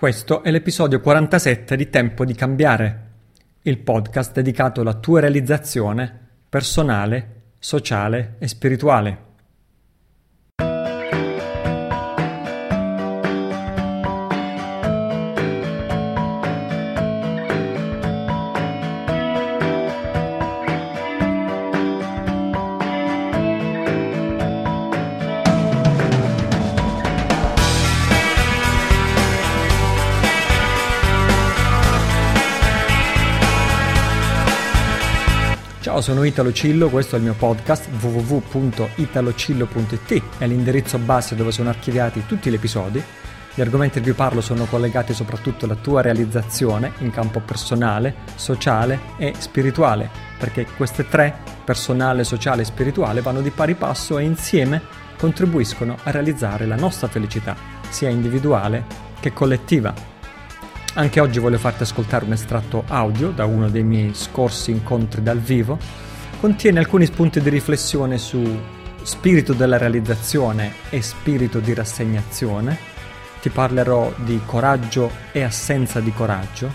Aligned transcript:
Questo 0.00 0.42
è 0.42 0.50
l'episodio 0.50 0.98
47 0.98 1.76
di 1.76 1.90
Tempo 1.90 2.24
di 2.24 2.34
cambiare, 2.34 3.08
il 3.64 3.80
podcast 3.80 4.32
dedicato 4.32 4.80
alla 4.80 4.94
tua 4.94 5.20
realizzazione 5.20 6.28
personale, 6.48 7.42
sociale 7.58 8.36
e 8.38 8.48
spirituale. 8.48 9.24
Ciao, 36.00 36.14
sono 36.14 36.24
Italo 36.24 36.50
Cillo, 36.50 36.88
questo 36.88 37.14
è 37.14 37.18
il 37.18 37.24
mio 37.24 37.34
podcast 37.34 37.90
www.italocillo.it, 38.00 40.22
è 40.38 40.46
l'indirizzo 40.46 40.96
base 40.96 41.34
dove 41.34 41.52
sono 41.52 41.68
archiviati 41.68 42.24
tutti 42.24 42.48
gli 42.48 42.54
episodi. 42.54 43.04
Gli 43.54 43.60
argomenti 43.60 43.98
di 43.98 44.06
cui 44.06 44.14
parlo 44.14 44.40
sono 44.40 44.64
collegati 44.64 45.12
soprattutto 45.12 45.66
alla 45.66 45.74
tua 45.74 46.00
realizzazione 46.00 46.92
in 47.00 47.10
campo 47.10 47.40
personale, 47.40 48.14
sociale 48.34 48.98
e 49.18 49.34
spirituale, 49.36 50.08
perché 50.38 50.66
queste 50.74 51.06
tre, 51.06 51.36
personale, 51.66 52.24
sociale 52.24 52.62
e 52.62 52.64
spirituale, 52.64 53.20
vanno 53.20 53.42
di 53.42 53.50
pari 53.50 53.74
passo 53.74 54.16
e 54.16 54.24
insieme 54.24 54.80
contribuiscono 55.18 55.98
a 56.02 56.10
realizzare 56.10 56.64
la 56.64 56.76
nostra 56.76 57.08
felicità, 57.08 57.54
sia 57.90 58.08
individuale 58.08 58.86
che 59.20 59.34
collettiva. 59.34 60.19
Anche 60.94 61.20
oggi 61.20 61.38
voglio 61.38 61.58
farti 61.58 61.84
ascoltare 61.84 62.24
un 62.24 62.32
estratto 62.32 62.82
audio 62.88 63.30
da 63.30 63.44
uno 63.44 63.70
dei 63.70 63.84
miei 63.84 64.12
scorsi 64.12 64.72
incontri 64.72 65.22
dal 65.22 65.38
vivo. 65.38 65.78
Contiene 66.40 66.80
alcuni 66.80 67.06
spunti 67.06 67.40
di 67.40 67.48
riflessione 67.48 68.18
su 68.18 68.42
spirito 69.02 69.52
della 69.52 69.78
realizzazione 69.78 70.72
e 70.90 71.00
spirito 71.00 71.60
di 71.60 71.74
rassegnazione. 71.74 72.76
Ti 73.40 73.50
parlerò 73.50 74.12
di 74.16 74.40
coraggio 74.44 75.12
e 75.30 75.42
assenza 75.42 76.00
di 76.00 76.12
coraggio, 76.12 76.72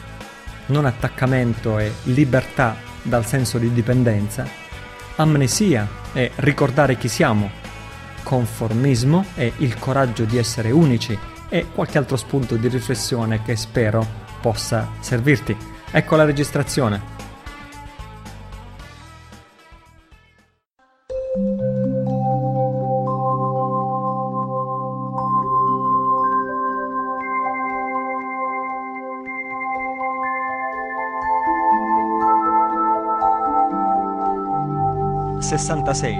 non 0.67 0.85
attaccamento 0.85 1.77
e 1.77 1.91
libertà 2.03 2.77
dal 3.01 3.25
senso 3.25 3.57
di 3.57 3.73
dipendenza, 3.73 4.47
amnesia 5.17 5.87
e 6.13 6.31
ricordare 6.37 6.95
chi 6.95 7.09
siamo, 7.09 7.51
conformismo 8.23 9.25
e 9.35 9.51
il 9.57 9.77
coraggio 9.77 10.23
di 10.23 10.37
essere 10.37 10.71
unici 10.71 11.19
e 11.55 11.67
qualche 11.73 11.97
altro 11.97 12.17
spunto 12.17 12.57
di 12.57 12.67
riflessione 12.67 13.41
che 13.41 13.55
spero 13.55 14.05
possa 14.41 14.89
servirti. 14.99 15.55
Ecco 15.89 16.17
la 16.17 16.25
registrazione. 16.25 17.13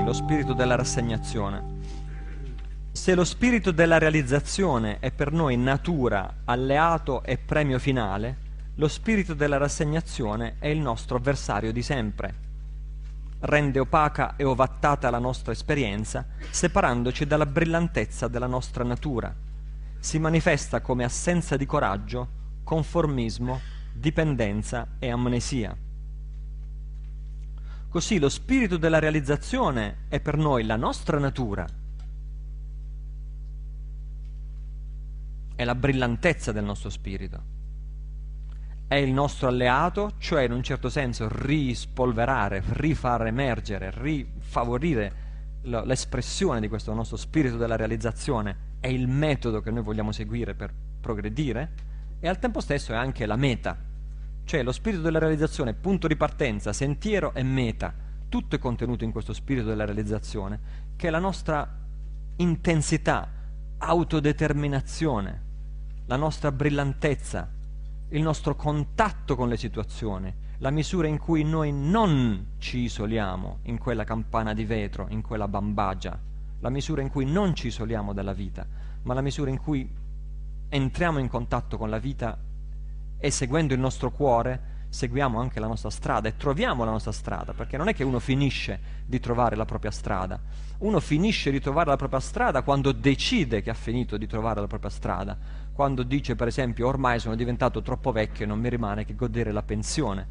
Lo 0.06 0.13
spirito 0.13 0.53
della 0.53 0.75
rassegnazione. 0.75 1.73
Se 3.06 3.14
lo 3.14 3.23
spirito 3.23 3.70
della 3.70 4.00
realizzazione 4.00 4.98
è 4.98 5.11
per 5.11 5.31
noi 5.31 5.58
natura, 5.58 6.38
alleato 6.45 7.22
e 7.22 7.38
premio 7.38 7.78
finale, 7.78 8.36
lo 8.78 8.88
spirito 8.88 9.36
della 9.36 9.58
rassegnazione 9.58 10.56
è 10.58 10.70
il 10.70 10.80
nostro 10.80 11.17
avversario 11.17 11.72
di 11.72 11.84
sempre. 11.84 12.34
Rende 13.42 13.78
opaca 13.78 14.35
e 14.38 14.44
ovattata 14.44 15.12
la 15.12 15.19
nostra 15.19 15.52
esperienza, 15.52 16.25
separandoci 16.50 17.28
dalla 17.28 17.46
brillantezza 17.46 18.28
della 18.28 18.47
nostra 18.47 18.84
natura. 18.84 19.31
Si 20.00 20.18
manifesta 20.18 20.81
come 20.81 21.03
assenza 21.03 21.57
di 21.57 21.68
coraggio, 21.68 22.28
conformismo, 22.63 23.62
dipendenza 23.94 24.96
e 24.97 25.12
amnesia. 25.12 25.78
Così 27.88 28.18
lo 28.18 28.30
spirito 28.30 28.78
della 28.78 28.97
realizzazione 28.97 30.06
è 30.07 30.19
per 30.19 30.38
noi 30.38 30.66
la 30.66 30.75
nostra 30.75 31.19
natura, 31.19 31.68
è 35.56 35.64
la 35.64 35.76
brillantezza 35.76 36.52
del 36.52 36.64
nostro 36.64 36.90
spirito. 36.90 37.54
È 38.88 38.96
il 38.96 39.12
nostro 39.12 39.48
alleato, 39.48 40.14
cioè 40.20 40.44
in 40.44 40.52
un 40.52 40.62
certo 40.62 40.90
senso 40.90 41.28
rispolverare, 41.30 42.64
rifar 42.74 43.26
emergere, 43.26 43.92
rifavorire 43.96 45.24
l'espressione 45.64 46.60
di 46.60 46.68
questo 46.68 46.94
nostro 46.94 47.18
spirito 47.18 47.58
della 47.58 47.76
realizzazione, 47.76 48.74
è 48.80 48.88
il 48.88 49.08
metodo 49.08 49.62
che 49.62 49.72
noi 49.72 49.82
vogliamo 49.82 50.12
seguire 50.12 50.54
per 50.54 50.72
progredire 51.02 51.72
e 52.20 52.28
al 52.28 52.38
tempo 52.38 52.60
stesso 52.60 52.94
è 52.94 52.96
anche 52.96 53.26
la 53.26 53.36
meta, 53.36 53.76
cioè 54.44 54.62
lo 54.62 54.72
spirito 54.72 55.02
della 55.02 55.18
realizzazione, 55.18 55.74
punto 55.74 56.08
di 56.08 56.16
partenza, 56.16 56.72
sentiero 56.72 57.34
e 57.34 57.42
meta, 57.42 57.94
tutto 58.30 58.56
è 58.56 58.60
contenuto 58.60 59.04
in 59.04 59.12
questo 59.12 59.34
spirito 59.34 59.68
della 59.68 59.86
realizzazione, 59.86 60.60
che 60.96 61.08
è 61.08 61.10
la 61.10 61.20
nostra 61.20 61.68
intensità, 62.38 63.28
autodeterminazione, 63.78 65.44
la 66.08 66.16
nostra 66.18 66.52
brillantezza, 66.52 67.52
il 68.10 68.22
nostro 68.22 68.56
contatto 68.56 69.36
con 69.36 69.50
le 69.50 69.58
situazioni, 69.58 70.34
la 70.60 70.70
misura 70.70 71.08
in 71.08 71.18
cui 71.18 71.44
noi 71.44 71.72
non 71.72 72.54
ci 72.60 72.80
isoliamo 72.80 73.60
in 73.64 73.78
quella 73.80 74.04
campana 74.04 74.54
di 74.54 74.66
vetro, 74.66 75.08
in 75.10 75.22
quella 75.22 75.48
bambagia, 75.48 76.18
la 76.60 76.70
misura 76.70 77.02
in 77.02 77.10
cui 77.10 77.26
non 77.26 77.56
ci 77.56 77.68
isoliamo 77.68 78.14
dalla 78.14 78.34
vita, 78.34 78.66
ma 79.04 79.14
la 79.14 79.22
misura 79.22 79.50
in 79.50 79.58
cui 79.58 79.90
entriamo 80.70 81.20
in 81.20 81.28
contatto 81.28 81.78
con 81.78 81.90
la 81.90 81.98
vita 81.98 82.38
e 83.18 83.32
seguendo 83.32 83.74
il 83.74 83.80
nostro 83.80 84.12
cuore 84.12 84.74
seguiamo 84.95 85.39
anche 85.39 85.59
la 85.59 85.67
nostra 85.67 85.89
strada 85.89 86.29
e 86.29 86.38
troviamo 86.38 86.85
la 86.85 86.91
nostra 86.91 87.11
strada, 87.11 87.51
perché 87.51 87.75
non 87.75 87.89
è 87.89 87.94
che 87.94 88.06
uno 88.06 88.19
finisce 88.19 89.03
di 89.06 89.19
trovare 89.19 89.57
la 89.57 89.66
propria 89.66 89.91
strada, 89.91 90.39
uno 90.79 91.01
finisce 91.01 91.51
di 91.51 91.59
trovare 91.59 91.89
la 91.89 91.97
propria 91.97 92.22
strada 92.22 92.61
quando 92.61 92.94
decide 92.94 93.61
che 93.61 93.69
ha 93.69 93.73
finito 93.73 94.16
di 94.16 94.25
trovare 94.25 94.61
la 94.61 94.67
propria 94.67 94.89
strada, 94.89 95.38
quando 95.73 96.03
dice 96.03 96.35
per 96.35 96.47
esempio 96.47 96.88
ormai 96.88 97.19
sono 97.19 97.35
diventato 97.35 97.81
troppo 97.81 98.13
vecchio 98.13 98.45
e 98.45 98.47
non 98.47 98.59
mi 98.59 98.69
rimane 98.69 99.03
che 99.03 99.16
godere 99.16 99.51
la 99.51 99.63
pensione, 99.63 100.25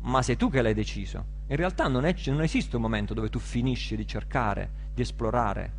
ma 0.00 0.22
sei 0.22 0.36
tu 0.36 0.48
che 0.48 0.62
l'hai 0.62 0.74
deciso. 0.74 1.22
In 1.48 1.56
realtà 1.56 1.86
non, 1.86 2.06
è, 2.06 2.14
non 2.28 2.42
esiste 2.42 2.76
un 2.76 2.82
momento 2.82 3.12
dove 3.12 3.28
tu 3.28 3.38
finisci 3.38 3.96
di 3.96 4.06
cercare, 4.06 4.70
di 4.94 5.02
esplorare, 5.02 5.72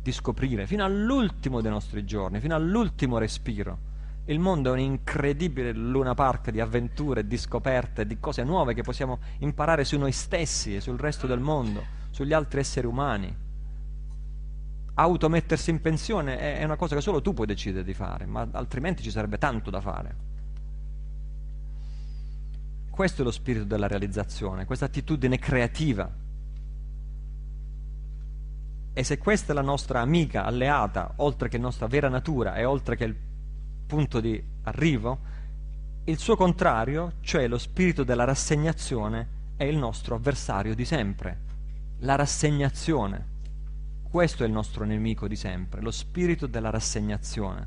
di 0.00 0.10
scoprire, 0.10 0.66
fino 0.66 0.84
all'ultimo 0.84 1.60
dei 1.60 1.70
nostri 1.70 2.06
giorni, 2.06 2.40
fino 2.40 2.54
all'ultimo 2.54 3.18
respiro 3.18 3.87
il 4.28 4.38
mondo 4.38 4.70
è 4.70 4.72
un 4.72 4.78
incredibile 4.78 5.72
luna 5.72 6.12
park 6.12 6.50
di 6.50 6.60
avventure, 6.60 7.26
di 7.26 7.38
scoperte, 7.38 8.06
di 8.06 8.18
cose 8.20 8.44
nuove 8.44 8.74
che 8.74 8.82
possiamo 8.82 9.20
imparare 9.38 9.84
su 9.84 9.96
noi 9.96 10.12
stessi 10.12 10.76
e 10.76 10.80
sul 10.80 10.98
resto 10.98 11.26
del 11.26 11.40
mondo, 11.40 11.82
sugli 12.10 12.34
altri 12.34 12.60
esseri 12.60 12.86
umani. 12.86 13.34
Automettersi 14.94 15.70
in 15.70 15.80
pensione 15.80 16.58
è 16.58 16.62
una 16.64 16.76
cosa 16.76 16.94
che 16.94 17.00
solo 17.00 17.22
tu 17.22 17.32
puoi 17.32 17.46
decidere 17.46 17.84
di 17.84 17.94
fare, 17.94 18.26
ma 18.26 18.46
altrimenti 18.52 19.02
ci 19.02 19.10
sarebbe 19.10 19.38
tanto 19.38 19.70
da 19.70 19.80
fare. 19.80 20.16
Questo 22.90 23.22
è 23.22 23.24
lo 23.24 23.30
spirito 23.30 23.64
della 23.64 23.86
realizzazione, 23.86 24.66
questa 24.66 24.86
attitudine 24.86 25.38
creativa. 25.38 26.10
E 28.92 29.04
se 29.04 29.16
questa 29.16 29.52
è 29.52 29.54
la 29.54 29.62
nostra 29.62 30.00
amica, 30.00 30.44
alleata, 30.44 31.12
oltre 31.16 31.48
che 31.48 31.56
nostra 31.56 31.86
vera 31.86 32.08
natura 32.10 32.56
e 32.56 32.64
oltre 32.64 32.96
che 32.96 33.04
il 33.04 33.16
punto 33.88 34.20
di 34.20 34.40
arrivo, 34.64 35.18
il 36.04 36.18
suo 36.18 36.36
contrario, 36.36 37.14
cioè 37.22 37.48
lo 37.48 37.58
spirito 37.58 38.04
della 38.04 38.24
rassegnazione, 38.24 39.36
è 39.56 39.64
il 39.64 39.78
nostro 39.78 40.14
avversario 40.14 40.74
di 40.74 40.84
sempre. 40.84 41.46
La 42.00 42.14
rassegnazione. 42.14 43.36
Questo 44.08 44.44
è 44.44 44.46
il 44.46 44.52
nostro 44.52 44.84
nemico 44.84 45.26
di 45.26 45.36
sempre, 45.36 45.80
lo 45.80 45.90
spirito 45.90 46.46
della 46.46 46.70
rassegnazione. 46.70 47.66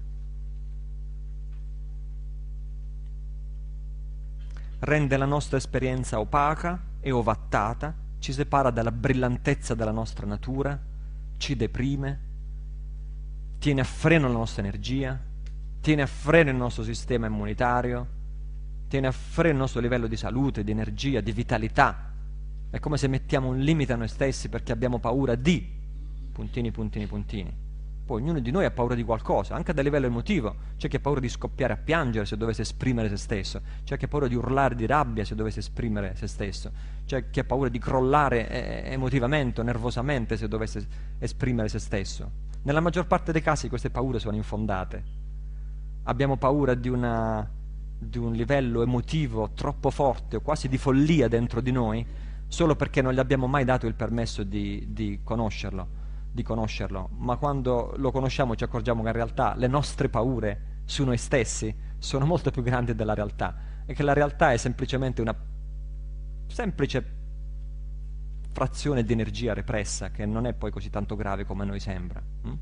Rende 4.80 5.18
la 5.18 5.26
nostra 5.26 5.58
esperienza 5.58 6.20
opaca 6.20 6.80
e 7.00 7.12
ovattata, 7.12 7.94
ci 8.20 8.32
separa 8.32 8.70
dalla 8.70 8.92
brillantezza 8.92 9.76
della 9.76 9.92
nostra 9.92 10.26
natura, 10.26 10.80
ci 11.38 11.56
deprime, 11.56 12.20
tiene 13.60 13.82
a 13.82 13.86
freno 13.86 14.28
la 14.28 14.34
nostra 14.34 14.64
energia, 14.64 15.30
tiene 15.82 16.04
a 16.04 16.08
freno 16.08 16.52
il 16.52 16.56
nostro 16.56 16.84
sistema 16.84 17.26
immunitario, 17.26 18.20
tiene 18.88 19.08
a 19.08 19.12
freno 19.12 19.54
il 19.54 19.60
nostro 19.60 19.82
livello 19.82 20.08
di 20.08 20.16
salute, 20.16 20.64
di 20.64 20.72
energia, 20.72 21.22
di 21.22 21.32
vitalità. 21.32 22.14
È 22.70 22.80
come 22.80 22.98
se 22.98 23.08
mettiamo 23.08 23.50
un 23.50 23.60
limite 23.60 23.94
a 23.94 23.96
noi 23.96 24.08
stessi 24.08 24.48
perché 24.48 24.72
abbiamo 24.72 25.00
paura 25.00 25.36
di 25.36 25.68
puntini, 26.32 26.72
puntini, 26.72 27.08
puntini. 27.08 27.70
Poi 28.06 28.22
ognuno 28.22 28.40
di 28.40 28.52
noi 28.52 28.66
ha 28.66 28.72
paura 28.72 28.94
di 28.94 29.04
qualcosa, 29.04 29.56
anche 29.56 29.72
a 29.72 29.82
livello 29.82 30.06
emotivo. 30.06 30.56
C'è 30.78 30.88
chi 30.88 30.98
ha 30.98 31.00
paura 31.00 31.20
di 31.20 31.30
scoppiare 31.30 31.74
a 31.74 31.78
piangere 31.78 32.26
se 32.26 32.38
dovesse 32.38 32.62
esprimere 32.62 33.10
se 33.10 33.18
stesso, 33.18 33.62
c'è 33.84 33.98
chi 33.98 34.06
ha 34.06 34.08
paura 34.08 34.28
di 34.28 34.36
urlare 34.36 34.76
di 34.76 34.86
rabbia 34.86 35.24
se 35.24 35.34
dovesse 35.34 35.60
esprimere 35.60 36.16
se 36.16 36.28
stesso, 36.28 36.72
c'è 37.06 37.30
chi 37.30 37.40
ha 37.40 37.44
paura 37.44 37.70
di 37.70 37.80
crollare 37.80 38.50
eh, 38.50 38.92
emotivamente 38.92 39.62
o 39.62 39.64
nervosamente 39.64 40.38
se 40.38 40.48
dovesse 40.48 40.86
esprimere 41.20 41.70
se 41.70 41.80
stesso. 41.80 42.30
Nella 42.64 42.82
maggior 42.82 43.08
parte 43.08 43.32
dei 43.32 43.42
casi 43.42 43.70
queste 43.70 43.90
paure 43.90 44.20
sono 44.20 44.36
infondate. 44.36 45.21
Abbiamo 46.04 46.38
paura 46.38 46.74
di, 46.74 46.90
una, 46.90 47.50
di 47.98 48.18
un 48.18 48.34
livello 48.34 48.82
emotivo 48.82 49.52
troppo 49.54 49.90
forte 49.90 50.38
o 50.38 50.42
quasi 50.42 50.68
di 50.68 50.78
follia 50.78 51.28
dentro 51.28 51.62
di 51.62 51.72
noi 51.72 52.06
solo 52.48 52.76
perché 52.76 53.02
non 53.02 53.14
gli 53.14 53.20
abbiamo 53.20 53.48
mai 53.48 53.64
dato 53.64 53.88
il 53.88 53.94
permesso 53.94 54.44
di, 54.44 54.88
di 54.90 55.22
conoscerlo 55.24 56.00
di 56.32 56.44
conoscerlo, 56.44 57.10
ma 57.18 57.36
quando 57.36 57.94
lo 57.98 58.12
conosciamo 58.12 58.56
ci 58.56 58.64
accorgiamo 58.64 59.02
che 59.02 59.10
in 59.10 59.14
realtà 59.14 59.54
le 59.58 59.68
nostre 59.68 60.08
paure 60.08 60.80
su 60.86 61.04
noi 61.04 61.18
stessi 61.18 61.76
sono 61.98 62.26
molto 62.26 62.52
più 62.52 62.64
grandi 62.64 62.96
della 62.96 63.14
realtà 63.14 63.56
e 63.86 63.94
che 63.94 64.04
la 64.04 64.14
realtà 64.14 64.54
è 64.54 64.58
semplicemente 64.58 65.22
una 65.22 65.36
semplice 66.48 67.20
frazione 68.54 69.04
di 69.04 69.14
energia 69.14 69.54
repressa 69.54 70.12
che 70.12 70.26
non 70.26 70.46
è 70.46 70.54
poi 70.54 70.72
così 70.72 70.90
tanto 70.90 71.16
grave 71.16 71.46
come 71.46 71.66
noi 71.66 71.80
sembra. 71.80 72.22
Hm? 72.44 72.54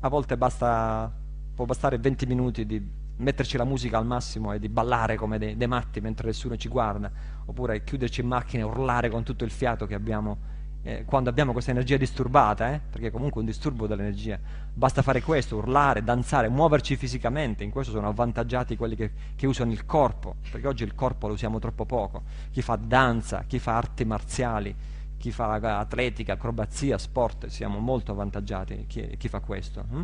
A 0.00 0.08
volte 0.08 0.36
basta, 0.36 1.10
può 1.54 1.64
bastare 1.64 1.98
20 1.98 2.26
minuti 2.26 2.66
di 2.66 2.82
metterci 3.16 3.56
la 3.56 3.64
musica 3.64 3.98
al 3.98 4.06
massimo 4.06 4.52
e 4.52 4.58
di 4.58 4.68
ballare 4.68 5.16
come 5.16 5.38
dei, 5.38 5.56
dei 5.56 5.68
matti 5.68 6.00
mentre 6.00 6.26
nessuno 6.26 6.56
ci 6.56 6.68
guarda, 6.68 7.10
oppure 7.44 7.84
chiuderci 7.84 8.20
in 8.20 8.26
macchina 8.26 8.64
e 8.64 8.66
urlare 8.66 9.08
con 9.08 9.22
tutto 9.22 9.44
il 9.44 9.50
fiato 9.50 9.86
che 9.86 9.94
abbiamo 9.94 10.52
eh, 10.86 11.04
quando 11.06 11.30
abbiamo 11.30 11.52
questa 11.52 11.70
energia 11.70 11.96
disturbata, 11.96 12.74
eh, 12.74 12.80
perché 12.90 13.10
comunque 13.10 13.38
è 13.38 13.44
un 13.44 13.46
disturbo 13.50 13.86
dell'energia, 13.86 14.38
basta 14.72 15.00
fare 15.00 15.22
questo, 15.22 15.56
urlare, 15.56 16.04
danzare, 16.04 16.50
muoverci 16.50 16.96
fisicamente, 16.96 17.64
in 17.64 17.70
questo 17.70 17.90
sono 17.90 18.08
avvantaggiati 18.08 18.76
quelli 18.76 18.94
che, 18.94 19.12
che, 19.34 19.46
usano 19.46 19.72
il 19.72 19.86
corpo, 19.86 20.36
perché 20.50 20.66
oggi 20.68 20.84
il 20.84 20.94
corpo 20.94 21.26
lo 21.26 21.32
usiamo 21.32 21.58
troppo 21.58 21.86
poco, 21.86 22.24
chi 22.50 22.60
fa 22.60 22.76
danza, 22.76 23.44
chi 23.46 23.58
fa 23.58 23.78
arti 23.78 24.04
marziali, 24.04 24.76
chi 25.16 25.30
fa 25.30 25.54
atletica, 25.54 26.34
acrobazia, 26.34 26.98
sport, 26.98 27.46
siamo 27.46 27.78
molto 27.78 28.12
avvantaggiati 28.12 28.84
chi, 28.86 29.16
chi 29.16 29.28
fa 29.28 29.40
questo, 29.40 29.86
hm? 29.88 30.02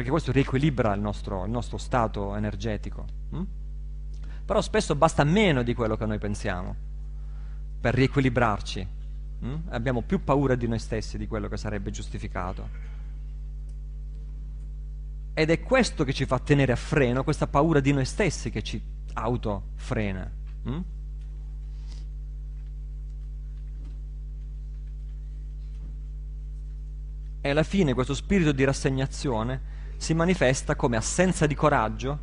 Perché 0.00 0.10
questo 0.10 0.32
riequilibra 0.32 0.94
il 0.94 1.00
nostro, 1.00 1.44
il 1.44 1.50
nostro 1.50 1.78
stato 1.78 2.34
energetico. 2.34 3.04
Hm? 3.30 3.42
Però 4.44 4.60
spesso 4.60 4.94
basta 4.94 5.24
meno 5.24 5.62
di 5.62 5.74
quello 5.74 5.96
che 5.96 6.06
noi 6.06 6.18
pensiamo 6.18 6.74
per 7.80 7.94
riequilibrarci 7.94 8.98
Mm? 9.44 9.68
Abbiamo 9.68 10.02
più 10.02 10.22
paura 10.22 10.54
di 10.54 10.68
noi 10.68 10.78
stessi 10.78 11.16
di 11.16 11.26
quello 11.26 11.48
che 11.48 11.56
sarebbe 11.56 11.90
giustificato. 11.90 12.88
Ed 15.32 15.48
è 15.48 15.60
questo 15.60 16.04
che 16.04 16.12
ci 16.12 16.26
fa 16.26 16.38
tenere 16.38 16.72
a 16.72 16.76
freno, 16.76 17.24
questa 17.24 17.46
paura 17.46 17.80
di 17.80 17.92
noi 17.92 18.04
stessi 18.04 18.50
che 18.50 18.62
ci 18.62 18.80
autofrena. 19.14 20.30
Mm? 20.68 20.80
E 27.40 27.48
alla 27.48 27.62
fine 27.62 27.94
questo 27.94 28.12
spirito 28.12 28.52
di 28.52 28.64
rassegnazione 28.64 29.78
si 30.00 30.14
manifesta 30.14 30.76
come 30.76 30.96
assenza 30.96 31.46
di 31.46 31.54
coraggio, 31.54 32.18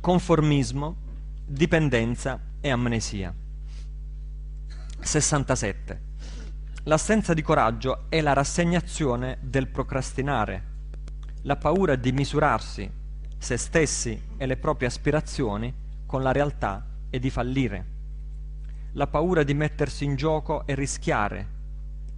conformismo, 0.00 0.96
dipendenza 1.44 2.40
e 2.62 2.70
amnesia. 2.70 3.34
67. 4.98 6.02
L'assenza 6.84 7.34
di 7.34 7.42
coraggio 7.42 8.06
è 8.08 8.22
la 8.22 8.32
rassegnazione 8.32 9.36
del 9.42 9.68
procrastinare, 9.68 10.64
la 11.42 11.56
paura 11.56 11.94
di 11.94 12.12
misurarsi 12.12 12.90
se 13.36 13.58
stessi 13.58 14.18
e 14.38 14.46
le 14.46 14.56
proprie 14.56 14.88
aspirazioni 14.88 15.72
con 16.06 16.22
la 16.22 16.32
realtà 16.32 16.82
e 17.10 17.18
di 17.18 17.28
fallire, 17.28 17.86
la 18.92 19.06
paura 19.06 19.42
di 19.42 19.52
mettersi 19.52 20.04
in 20.04 20.16
gioco 20.16 20.66
e 20.66 20.74
rischiare, 20.74 21.48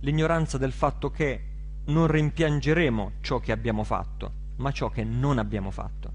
l'ignoranza 0.02 0.56
del 0.56 0.72
fatto 0.72 1.10
che 1.10 1.47
non 1.88 2.06
rimpiangeremo 2.06 3.12
ciò 3.20 3.38
che 3.38 3.52
abbiamo 3.52 3.84
fatto, 3.84 4.32
ma 4.56 4.72
ciò 4.72 4.88
che 4.88 5.04
non 5.04 5.38
abbiamo 5.38 5.70
fatto. 5.70 6.12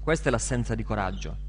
Questa 0.00 0.28
è 0.28 0.30
l'assenza 0.32 0.74
di 0.74 0.82
coraggio 0.82 1.46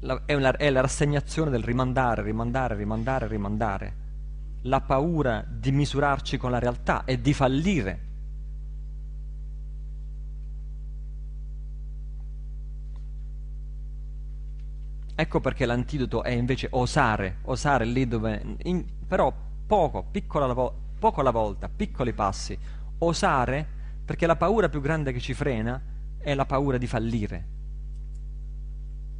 la, 0.00 0.22
è, 0.24 0.34
una, 0.34 0.56
è 0.56 0.70
la 0.70 0.80
rassegnazione 0.80 1.50
del 1.50 1.62
rimandare, 1.62 2.22
rimandare, 2.22 2.76
rimandare, 2.76 3.26
rimandare. 3.26 3.94
La 4.62 4.80
paura 4.80 5.44
di 5.46 5.70
misurarci 5.72 6.36
con 6.36 6.50
la 6.50 6.58
realtà 6.58 7.04
e 7.04 7.20
di 7.20 7.32
fallire. 7.32 8.04
Ecco 15.18 15.40
perché 15.40 15.64
l'antidoto 15.64 16.22
è 16.22 16.30
invece 16.30 16.68
osare, 16.70 17.38
osare 17.42 17.84
lì 17.86 18.06
dove... 18.06 18.56
In, 18.64 18.84
però 19.06 19.32
poco, 19.66 20.10
vo- 20.54 20.74
poco 20.98 21.20
alla 21.20 21.30
volta, 21.30 21.68
piccoli 21.68 22.12
passi. 22.12 22.58
Osare 22.98 23.66
perché 24.04 24.26
la 24.26 24.36
paura 24.36 24.68
più 24.68 24.80
grande 24.80 25.12
che 25.12 25.20
ci 25.20 25.34
frena 25.34 25.80
è 26.18 26.34
la 26.34 26.46
paura 26.46 26.78
di 26.78 26.86
fallire 26.86 27.54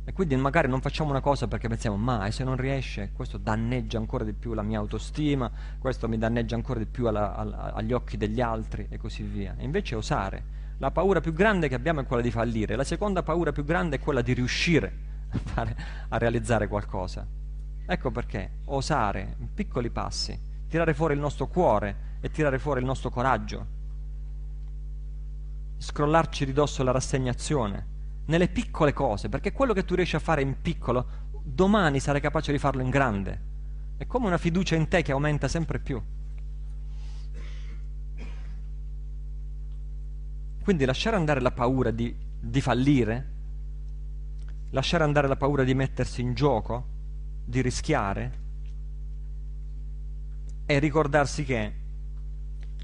e 0.09 0.13
quindi 0.13 0.37
magari 0.37 0.69
non 0.69 0.81
facciamo 0.81 1.11
una 1.11 1.21
cosa 1.21 1.49
perché 1.49 1.67
pensiamo, 1.67 1.97
ma 1.97 2.31
se 2.31 2.45
non 2.45 2.57
riesce, 2.57 3.11
questo 3.13 3.39
danneggia 3.39 3.99
ancora 3.99 4.23
di 4.23 4.35
più 4.35 4.55
la 4.55 4.63
mia 4.63 4.79
autostima, 4.79 5.51
questo 5.81 6.09
mi 6.09 6.17
danneggia 6.17 6.55
ancora 6.55 6.79
di 6.79 6.87
più 6.87 7.09
alla, 7.09 7.35
alla, 7.35 7.75
agli 7.75 7.93
occhi 7.93 8.17
degli 8.17 8.41
altri 8.41 8.87
e 8.89 8.99
così 8.99 9.25
via. 9.25 9.57
E 9.59 9.65
invece 9.65 9.97
osare. 9.97 10.55
La 10.79 10.93
paura 10.93 11.21
più 11.21 11.33
grande 11.33 11.67
che 11.67 11.75
abbiamo 11.75 12.03
è 12.03 12.07
quella 12.07 12.23
di 12.23 12.31
fallire, 12.31 12.77
la 12.77 12.85
seconda 12.85 13.25
paura 13.25 13.51
più 13.51 13.65
grande 13.65 13.97
è 13.97 13.99
quella 13.99 14.23
di 14.23 14.33
riuscire 14.33 14.93
a, 15.29 15.39
fare, 15.43 15.77
a 16.09 16.19
realizzare 16.19 16.69
qualcosa. 16.69 17.27
Ecco 17.89 18.11
perché 18.11 18.51
osare 18.65 19.37
piccoli 19.55 19.91
passi, 19.91 20.39
tirare 20.69 20.93
fuori 20.93 21.15
il 21.15 21.21
nostro 21.21 21.47
cuore 21.47 22.19
e 22.21 22.31
tirare 22.31 22.59
fuori 22.59 22.81
il 22.81 22.87
nostro 22.87 23.11
coraggio, 23.11 23.67
scrollarci 25.79 26.45
di 26.45 26.53
dosso 26.53 26.83
la 26.83 26.91
rassegnazione 26.91 27.95
nelle 28.27 28.49
piccole 28.49 28.93
cose, 28.93 29.29
perché 29.29 29.53
quello 29.53 29.73
che 29.73 29.85
tu 29.85 29.95
riesci 29.95 30.17
a 30.17 30.21
fare 30.21 30.43
in 30.43 30.61
piccolo, 30.61 31.07
domani 31.45 32.01
sarai 32.01 32.21
capace 32.21 32.51
di 32.51 32.59
farlo 32.59 32.83
in 32.83 32.91
grande. 32.91 33.41
È 33.97 34.07
come 34.07 34.27
una 34.27 34.39
fiducia 34.39 34.75
in 34.75 34.89
te 34.89 35.03
che 35.03 35.13
aumenta 35.13 35.47
sempre 35.47 35.79
più. 35.79 36.03
Quindi 40.61 40.85
lasciare 40.85 41.15
andare 41.15 41.41
la 41.41 41.53
paura 41.53 41.93
di, 41.93 42.13
di 42.41 42.61
fallire, 42.61 43.31
lasciare 44.71 45.05
andare 45.05 45.29
la 45.29 45.37
paura 45.37 45.63
di 45.63 45.75
mettersi 45.75 46.21
in 46.21 46.35
gioco, 46.35 46.95
di 47.47 47.63
rischiare, 47.63 48.45
e 50.67 50.79
ricordarsi 50.81 51.45
che 51.45 51.73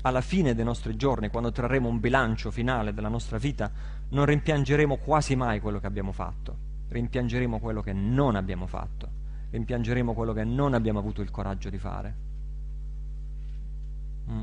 alla 0.03 0.21
fine 0.21 0.55
dei 0.55 0.65
nostri 0.65 0.97
giorni, 0.97 1.29
quando 1.29 1.51
trarremo 1.51 1.89
un 1.89 1.99
bilancio 1.99 2.51
finale 2.51 2.95
della 2.95 3.09
nostra 3.09 3.39
vita, 3.39 3.71
non 4.11 4.25
rimpiangeremo 4.25 4.97
quasi 4.99 5.35
mai 5.35 5.61
quello 5.61 5.81
che 5.81 5.87
abbiamo 5.87 6.13
fatto, 6.13 6.57
rimpiangeremo 6.89 7.59
quello 7.59 7.83
che 7.83 7.93
non 7.93 8.37
abbiamo 8.37 8.67
fatto, 8.67 9.09
rimpiangeremo 9.51 10.15
quello 10.15 10.33
che 10.33 10.45
non 10.45 10.75
abbiamo 10.75 11.01
avuto 11.01 11.23
il 11.23 11.31
coraggio 11.31 11.71
di 11.71 11.79
fare. 11.79 12.15
Mm. 14.31 14.41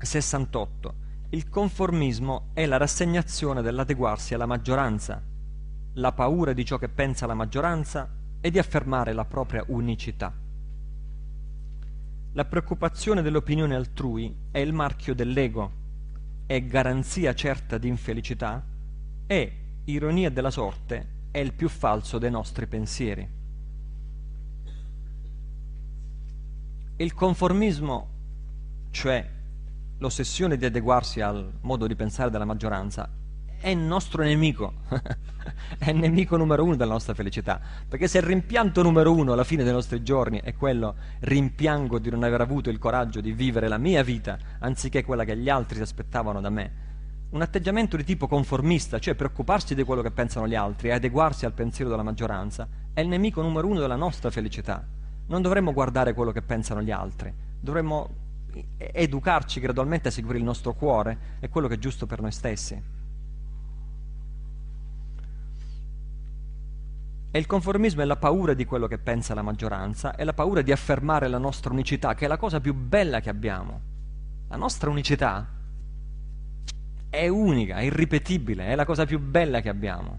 Sessantotto. 0.00 1.06
Il 1.30 1.50
conformismo 1.50 2.48
è 2.54 2.64
la 2.64 2.78
rassegnazione 2.78 3.60
dell'adeguarsi 3.60 4.32
alla 4.32 4.46
maggioranza, 4.46 5.22
la 5.92 6.12
paura 6.12 6.54
di 6.54 6.64
ciò 6.64 6.78
che 6.78 6.88
pensa 6.88 7.26
la 7.26 7.34
maggioranza 7.34 8.08
e 8.40 8.50
di 8.50 8.58
affermare 8.58 9.12
la 9.12 9.26
propria 9.26 9.62
unicità. 9.66 10.32
La 12.32 12.44
preoccupazione 12.46 13.20
dell'opinione 13.20 13.74
altrui 13.74 14.34
è 14.50 14.58
il 14.58 14.72
marchio 14.72 15.14
dell'ego, 15.14 15.72
è 16.46 16.64
garanzia 16.64 17.34
certa 17.34 17.76
di 17.76 17.88
infelicità 17.88 18.64
e, 19.26 19.52
ironia 19.84 20.30
della 20.30 20.50
sorte, 20.50 21.08
è 21.30 21.40
il 21.40 21.52
più 21.52 21.68
falso 21.68 22.16
dei 22.16 22.30
nostri 22.30 22.66
pensieri. 22.66 23.28
Il 26.96 27.12
conformismo, 27.12 28.08
cioè 28.90 29.36
l'ossessione 29.98 30.56
di 30.56 30.64
adeguarsi 30.64 31.20
al 31.20 31.52
modo 31.62 31.86
di 31.86 31.94
pensare 31.94 32.30
della 32.30 32.44
maggioranza, 32.44 33.08
è 33.60 33.68
il 33.68 33.78
nostro 33.78 34.22
nemico, 34.22 34.74
è 35.78 35.90
il 35.90 35.96
nemico 35.96 36.36
numero 36.36 36.62
uno 36.62 36.76
della 36.76 36.92
nostra 36.92 37.14
felicità, 37.14 37.60
perché 37.88 38.06
se 38.06 38.18
il 38.18 38.24
rimpianto 38.24 38.82
numero 38.82 39.12
uno 39.12 39.32
alla 39.32 39.44
fine 39.44 39.64
dei 39.64 39.72
nostri 39.72 40.02
giorni 40.02 40.40
è 40.40 40.54
quello 40.54 40.94
rimpiango 41.20 41.98
di 41.98 42.10
non 42.10 42.22
aver 42.22 42.40
avuto 42.40 42.70
il 42.70 42.78
coraggio 42.78 43.20
di 43.20 43.32
vivere 43.32 43.66
la 43.66 43.78
mia 43.78 44.02
vita 44.02 44.38
anziché 44.60 45.02
quella 45.02 45.24
che 45.24 45.36
gli 45.36 45.48
altri 45.48 45.76
si 45.76 45.82
aspettavano 45.82 46.40
da 46.40 46.50
me, 46.50 46.86
un 47.30 47.42
atteggiamento 47.42 47.96
di 47.96 48.04
tipo 48.04 48.28
conformista, 48.28 49.00
cioè 49.00 49.16
preoccuparsi 49.16 49.74
di 49.74 49.82
quello 49.82 50.02
che 50.02 50.12
pensano 50.12 50.46
gli 50.46 50.54
altri 50.54 50.88
e 50.88 50.92
adeguarsi 50.92 51.44
al 51.44 51.52
pensiero 51.52 51.90
della 51.90 52.04
maggioranza, 52.04 52.68
è 52.92 53.00
il 53.00 53.08
nemico 53.08 53.42
numero 53.42 53.66
uno 53.66 53.80
della 53.80 53.96
nostra 53.96 54.30
felicità. 54.30 54.86
Non 55.26 55.42
dovremmo 55.42 55.72
guardare 55.72 56.14
quello 56.14 56.30
che 56.30 56.42
pensano 56.42 56.80
gli 56.80 56.90
altri, 56.90 57.34
dovremmo 57.60 58.27
educarci 58.76 59.60
gradualmente 59.60 60.08
a 60.08 60.10
seguire 60.10 60.38
il 60.38 60.44
nostro 60.44 60.74
cuore 60.74 61.36
e 61.40 61.48
quello 61.48 61.68
che 61.68 61.74
è 61.74 61.78
giusto 61.78 62.06
per 62.06 62.20
noi 62.20 62.32
stessi. 62.32 62.82
E 67.30 67.38
il 67.38 67.46
conformismo 67.46 68.00
è 68.00 68.04
la 68.06 68.16
paura 68.16 68.54
di 68.54 68.64
quello 68.64 68.86
che 68.86 68.98
pensa 68.98 69.34
la 69.34 69.42
maggioranza, 69.42 70.16
è 70.16 70.24
la 70.24 70.32
paura 70.32 70.62
di 70.62 70.72
affermare 70.72 71.28
la 71.28 71.38
nostra 71.38 71.72
unicità, 71.72 72.14
che 72.14 72.24
è 72.24 72.28
la 72.28 72.38
cosa 72.38 72.60
più 72.60 72.74
bella 72.74 73.20
che 73.20 73.28
abbiamo. 73.28 73.80
La 74.48 74.56
nostra 74.56 74.88
unicità 74.88 75.46
è 77.10 77.28
unica, 77.28 77.76
è 77.76 77.82
irripetibile, 77.82 78.68
è 78.68 78.74
la 78.74 78.86
cosa 78.86 79.04
più 79.04 79.20
bella 79.20 79.60
che 79.60 79.68
abbiamo. 79.68 80.18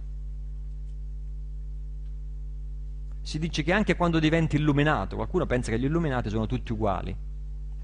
Si 3.21 3.39
dice 3.39 3.63
che 3.63 3.73
anche 3.73 3.95
quando 3.95 4.19
diventi 4.19 4.55
illuminato, 4.55 5.15
qualcuno 5.15 5.45
pensa 5.45 5.71
che 5.71 5.79
gli 5.79 5.85
illuminati 5.85 6.29
sono 6.29 6.45
tutti 6.45 6.71
uguali, 6.71 7.15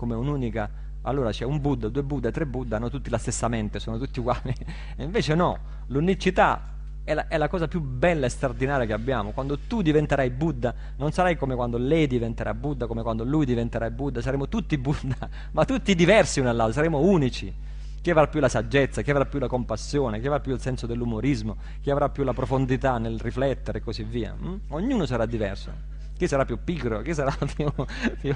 come 0.05 0.15
un'unica... 0.15 0.69
Allora 1.07 1.29
c'è 1.29 1.45
un 1.45 1.61
Buddha, 1.61 1.87
due 1.87 2.01
Buddha, 2.01 2.31
tre 2.31 2.47
Buddha, 2.47 2.77
hanno 2.77 2.89
tutti 2.89 3.11
la 3.11 3.19
stessa 3.19 3.47
mente, 3.47 3.79
sono 3.79 3.99
tutti 3.99 4.19
uguali. 4.19 4.55
e 4.97 5.03
invece 5.03 5.35
no, 5.35 5.59
l'unicità 5.87 6.73
è 7.03 7.13
la, 7.13 7.27
è 7.27 7.37
la, 7.37 7.47
cosa 7.47 7.67
più 7.67 7.79
bella 7.79 8.25
e 8.25 8.29
straordinaria 8.29 8.87
che 8.87 8.93
abbiamo. 8.93 9.29
Quando 9.29 9.59
tu 9.67 9.83
diventerai 9.83 10.31
Buddha, 10.31 10.73
non 10.97 11.11
sarai 11.11 11.37
come 11.37 11.53
quando 11.53 11.77
lei 11.77 12.07
diventerà 12.07 12.55
Buddha, 12.55 12.87
come 12.87 13.03
quando 13.03 13.23
lui 13.23 13.45
diventerà 13.45 13.91
Buddha, 13.91 14.19
saremo 14.19 14.47
tutti 14.47 14.79
Buddha, 14.79 15.29
ma 15.53 15.63
tutti 15.63 15.93
diversi 15.93 16.39
uno 16.39 16.49
all'altro, 16.49 16.73
saremo 16.73 16.99
unici 16.99 17.53
chi 18.01 18.11
avrà 18.11 18.27
più 18.27 18.39
la 18.39 18.49
saggezza, 18.49 19.01
chi 19.01 19.09
avrà 19.09 19.25
più 19.25 19.39
la 19.39 19.47
compassione, 19.47 20.19
chi 20.19 20.27
avrà 20.27 20.39
più 20.39 20.53
il 20.53 20.59
senso 20.59 20.85
dell'umorismo, 20.85 21.57
chi 21.81 21.89
avrà 21.89 22.09
più 22.09 22.23
la 22.23 22.33
profondità 22.33 22.99
nel 22.99 23.19
riflettere 23.19 23.79
e 23.79 23.81
così 23.81 24.03
via. 24.03 24.35
Mm? 24.39 24.55
Ognuno 24.69 25.07
sarà 25.07 25.25
diverso. 25.25 25.94
Chi 26.17 26.27
sarà 26.27 26.45
più 26.45 26.63
pigro, 26.63 27.01
chi 27.01 27.13
sarà 27.13 27.35
più, 27.55 27.71
più, 28.19 28.35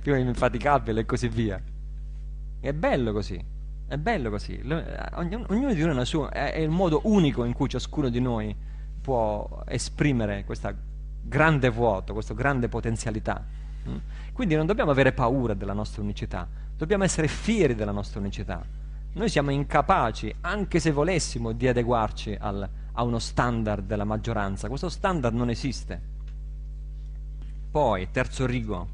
più 0.00 0.14
infaticabile 0.16 1.00
e 1.00 1.06
così 1.06 1.28
via. 1.28 1.60
È 2.60 2.72
bello 2.72 3.12
così, 3.12 3.42
è 3.86 3.96
bello 3.96 4.30
così. 4.30 4.60
Ognuno, 5.14 5.46
ognuno 5.48 5.74
di 5.74 5.84
noi 5.84 6.06
sua, 6.06 6.30
è, 6.30 6.52
è 6.52 6.58
il 6.58 6.70
modo 6.70 7.00
unico 7.04 7.44
in 7.44 7.52
cui 7.52 7.68
ciascuno 7.68 8.08
di 8.08 8.20
noi 8.20 8.54
può 9.00 9.62
esprimere 9.66 10.44
questa 10.44 10.74
grande 11.22 11.68
vuoto, 11.70 12.12
questa 12.12 12.34
grande 12.34 12.68
potenzialità. 12.68 13.44
Mm? 13.88 13.96
Quindi 14.32 14.54
non 14.56 14.66
dobbiamo 14.66 14.90
avere 14.90 15.12
paura 15.12 15.54
della 15.54 15.72
nostra 15.72 16.02
unicità, 16.02 16.48
dobbiamo 16.76 17.04
essere 17.04 17.28
fieri 17.28 17.74
della 17.74 17.92
nostra 17.92 18.20
unicità. 18.20 18.64
Noi 19.12 19.28
siamo 19.28 19.50
incapaci, 19.50 20.32
anche 20.42 20.78
se 20.78 20.92
volessimo, 20.92 21.52
di 21.52 21.66
adeguarci 21.66 22.36
al, 22.38 22.68
a 22.92 23.02
uno 23.02 23.18
standard 23.18 23.84
della 23.84 24.04
maggioranza. 24.04 24.68
Questo 24.68 24.88
standard 24.88 25.34
non 25.34 25.50
esiste. 25.50 26.09
Poi, 27.70 28.10
terzo 28.10 28.46
rigo, 28.46 28.88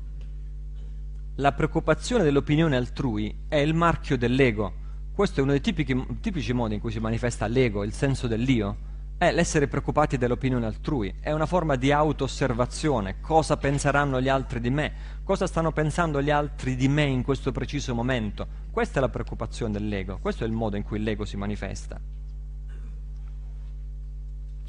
la 1.36 1.52
preoccupazione 1.52 2.22
dell'opinione 2.22 2.76
altrui 2.76 3.34
è 3.48 3.56
il 3.56 3.72
marchio 3.72 4.18
dell'ego. 4.18 4.84
Questo 5.14 5.40
è 5.40 5.42
uno 5.42 5.52
dei 5.52 5.62
tipici, 5.62 6.18
tipici 6.20 6.52
modi 6.52 6.74
in 6.74 6.80
cui 6.80 6.90
si 6.90 7.00
manifesta 7.00 7.46
l'ego, 7.46 7.84
il 7.84 7.94
senso 7.94 8.26
dell'io 8.26 8.76
è 9.16 9.32
l'essere 9.32 9.66
preoccupati 9.66 10.18
dell'opinione 10.18 10.66
altrui, 10.66 11.14
è 11.20 11.32
una 11.32 11.46
forma 11.46 11.76
di 11.76 11.90
auto-osservazione, 11.90 13.18
cosa 13.22 13.56
penseranno 13.56 14.20
gli 14.20 14.28
altri 14.28 14.60
di 14.60 14.68
me, 14.68 14.92
cosa 15.24 15.46
stanno 15.46 15.72
pensando 15.72 16.20
gli 16.20 16.28
altri 16.28 16.76
di 16.76 16.86
me 16.86 17.04
in 17.04 17.22
questo 17.22 17.52
preciso 17.52 17.94
momento. 17.94 18.46
Questa 18.70 18.98
è 18.98 19.00
la 19.00 19.08
preoccupazione 19.08 19.72
dell'ego, 19.72 20.18
questo 20.18 20.44
è 20.44 20.46
il 20.46 20.52
modo 20.52 20.76
in 20.76 20.82
cui 20.82 21.02
l'ego 21.02 21.24
si 21.24 21.38
manifesta. 21.38 21.98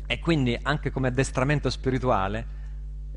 E 0.05 0.19
quindi 0.19 0.57
anche 0.61 0.91
come 0.91 1.09
addestramento 1.09 1.69
spirituale, 1.69 2.55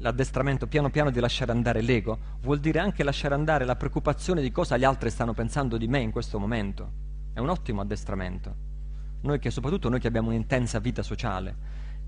l'addestramento 0.00 0.66
piano 0.66 0.90
piano 0.90 1.10
di 1.10 1.20
lasciare 1.20 1.52
andare 1.52 1.80
l'ego, 1.80 2.18
vuol 2.42 2.58
dire 2.58 2.78
anche 2.78 3.02
lasciare 3.02 3.34
andare 3.34 3.64
la 3.64 3.76
preoccupazione 3.76 4.42
di 4.42 4.50
cosa 4.50 4.76
gli 4.76 4.84
altri 4.84 5.10
stanno 5.10 5.32
pensando 5.32 5.76
di 5.76 5.88
me 5.88 6.00
in 6.00 6.10
questo 6.10 6.38
momento. 6.38 6.90
È 7.32 7.38
un 7.38 7.48
ottimo 7.48 7.80
addestramento 7.80 8.68
noi 9.22 9.38
che 9.38 9.50
soprattutto 9.50 9.88
noi 9.88 10.00
che 10.00 10.08
abbiamo 10.08 10.28
un'intensa 10.28 10.78
vita 10.78 11.02
sociale, 11.02 11.54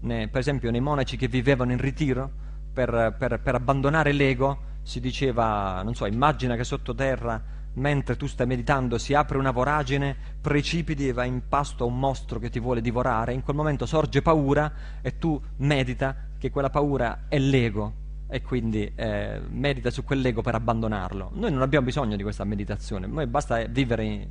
ne, 0.00 0.28
per 0.28 0.40
esempio 0.40 0.70
nei 0.70 0.80
monaci 0.80 1.16
che 1.16 1.28
vivevano 1.28 1.72
in 1.72 1.78
ritiro, 1.78 2.30
per, 2.72 3.14
per, 3.18 3.40
per 3.40 3.54
abbandonare 3.54 4.12
l'ego 4.12 4.70
si 4.82 4.98
diceva, 4.98 5.82
non 5.82 5.94
so, 5.94 6.06
immagina 6.06 6.56
che 6.56 6.64
sottoterra 6.64 7.60
mentre 7.74 8.16
tu 8.16 8.26
stai 8.26 8.46
meditando 8.46 8.98
si 8.98 9.14
apre 9.14 9.38
una 9.38 9.50
voragine, 9.50 10.14
precipiti 10.40 11.08
e 11.08 11.12
vai 11.12 11.28
in 11.28 11.42
pasto 11.48 11.84
a 11.84 11.86
un 11.86 11.98
mostro 11.98 12.38
che 12.38 12.50
ti 12.50 12.60
vuole 12.60 12.80
divorare, 12.80 13.32
in 13.32 13.42
quel 13.42 13.56
momento 13.56 13.86
sorge 13.86 14.20
paura 14.20 14.72
e 15.00 15.18
tu 15.18 15.40
medita 15.56 16.14
che 16.42 16.50
quella 16.50 16.70
paura 16.70 17.26
è 17.28 17.38
l'ego 17.38 17.92
e 18.26 18.42
quindi 18.42 18.90
eh, 18.96 19.40
medita 19.48 19.90
su 19.90 20.02
quell'ego 20.02 20.42
per 20.42 20.56
abbandonarlo. 20.56 21.30
Noi 21.34 21.52
non 21.52 21.62
abbiamo 21.62 21.86
bisogno 21.86 22.16
di 22.16 22.24
questa 22.24 22.42
meditazione, 22.42 23.06
noi 23.06 23.28
basta 23.28 23.64
vivere, 23.66 24.04
in, 24.04 24.28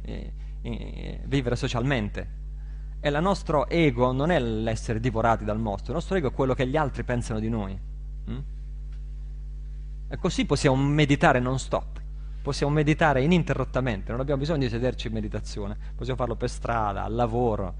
in, 0.63 1.20
vivere 1.24 1.56
socialmente, 1.56 2.27
e 3.00 3.08
il 3.08 3.18
nostro 3.22 3.70
ego 3.70 4.12
non 4.12 4.30
è 4.30 4.39
l'essere 4.41 5.00
divorati 5.00 5.46
dal 5.46 5.58
mostro, 5.58 5.91
il 5.91 5.94
nostro 5.94 6.18
ego 6.18 6.27
è 6.27 6.34
quello 6.34 6.53
che 6.53 6.68
gli 6.68 6.75
altri 6.75 7.06
pensano 7.06 7.39
di 7.39 7.48
noi. 7.48 7.80
Mm? 8.30 8.39
E 10.10 10.18
così 10.18 10.44
possiamo 10.46 10.75
meditare 10.75 11.39
non 11.39 11.60
stop, 11.60 12.01
possiamo 12.41 12.74
meditare 12.74 13.24
ininterrottamente, 13.24 14.12
non 14.12 14.20
abbiamo 14.20 14.41
bisogno 14.41 14.65
di 14.65 14.70
sederci 14.70 15.08
in 15.08 15.13
meditazione, 15.13 15.77
possiamo 15.96 16.20
farlo 16.20 16.36
per 16.36 16.50
strada, 16.50 17.06
al 17.06 17.13
lavoro, 17.13 17.74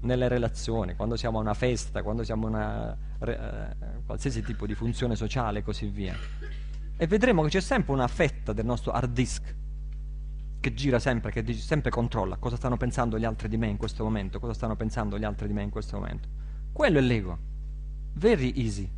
nelle 0.00 0.28
relazioni, 0.28 0.94
quando 0.94 1.16
siamo 1.16 1.38
a 1.38 1.40
una 1.40 1.54
festa, 1.54 2.02
quando 2.02 2.24
siamo 2.24 2.46
a 2.46 2.50
una 2.50 2.96
eh, 3.20 4.02
qualsiasi 4.06 4.42
tipo 4.42 4.66
di 4.66 4.74
funzione 4.74 5.14
sociale 5.16 5.60
e 5.60 5.62
così 5.62 5.86
via. 5.86 6.16
E 6.96 7.06
vedremo 7.06 7.42
che 7.42 7.48
c'è 7.48 7.60
sempre 7.60 7.92
una 7.92 8.08
fetta 8.08 8.52
del 8.52 8.64
nostro 8.64 8.92
hard 8.92 9.12
disk 9.12 9.54
che 10.60 10.74
gira 10.74 10.98
sempre, 10.98 11.30
che 11.30 11.54
sempre 11.54 11.90
controlla 11.90 12.36
cosa 12.36 12.56
stanno 12.56 12.76
pensando 12.76 13.18
gli 13.18 13.24
altri 13.24 13.48
di 13.48 13.56
me 13.56 13.66
in 13.66 13.78
questo 13.78 14.04
momento, 14.04 14.38
cosa 14.38 14.52
stanno 14.52 14.76
pensando 14.76 15.18
gli 15.18 15.24
altri 15.24 15.46
di 15.46 15.54
me 15.54 15.62
in 15.62 15.70
questo 15.70 15.96
momento. 15.96 16.28
Quello 16.72 16.98
è 16.98 17.00
l'ego. 17.00 17.38
Very 18.12 18.52
easy. 18.56 18.88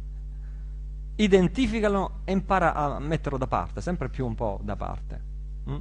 Identificalo 1.14 2.20
e 2.24 2.32
impara 2.32 2.74
a 2.74 2.98
metterlo 2.98 3.38
da 3.38 3.46
parte, 3.46 3.80
sempre 3.80 4.08
più 4.08 4.26
un 4.26 4.34
po' 4.34 4.60
da 4.62 4.76
parte. 4.76 5.22
Mm? 5.68 5.76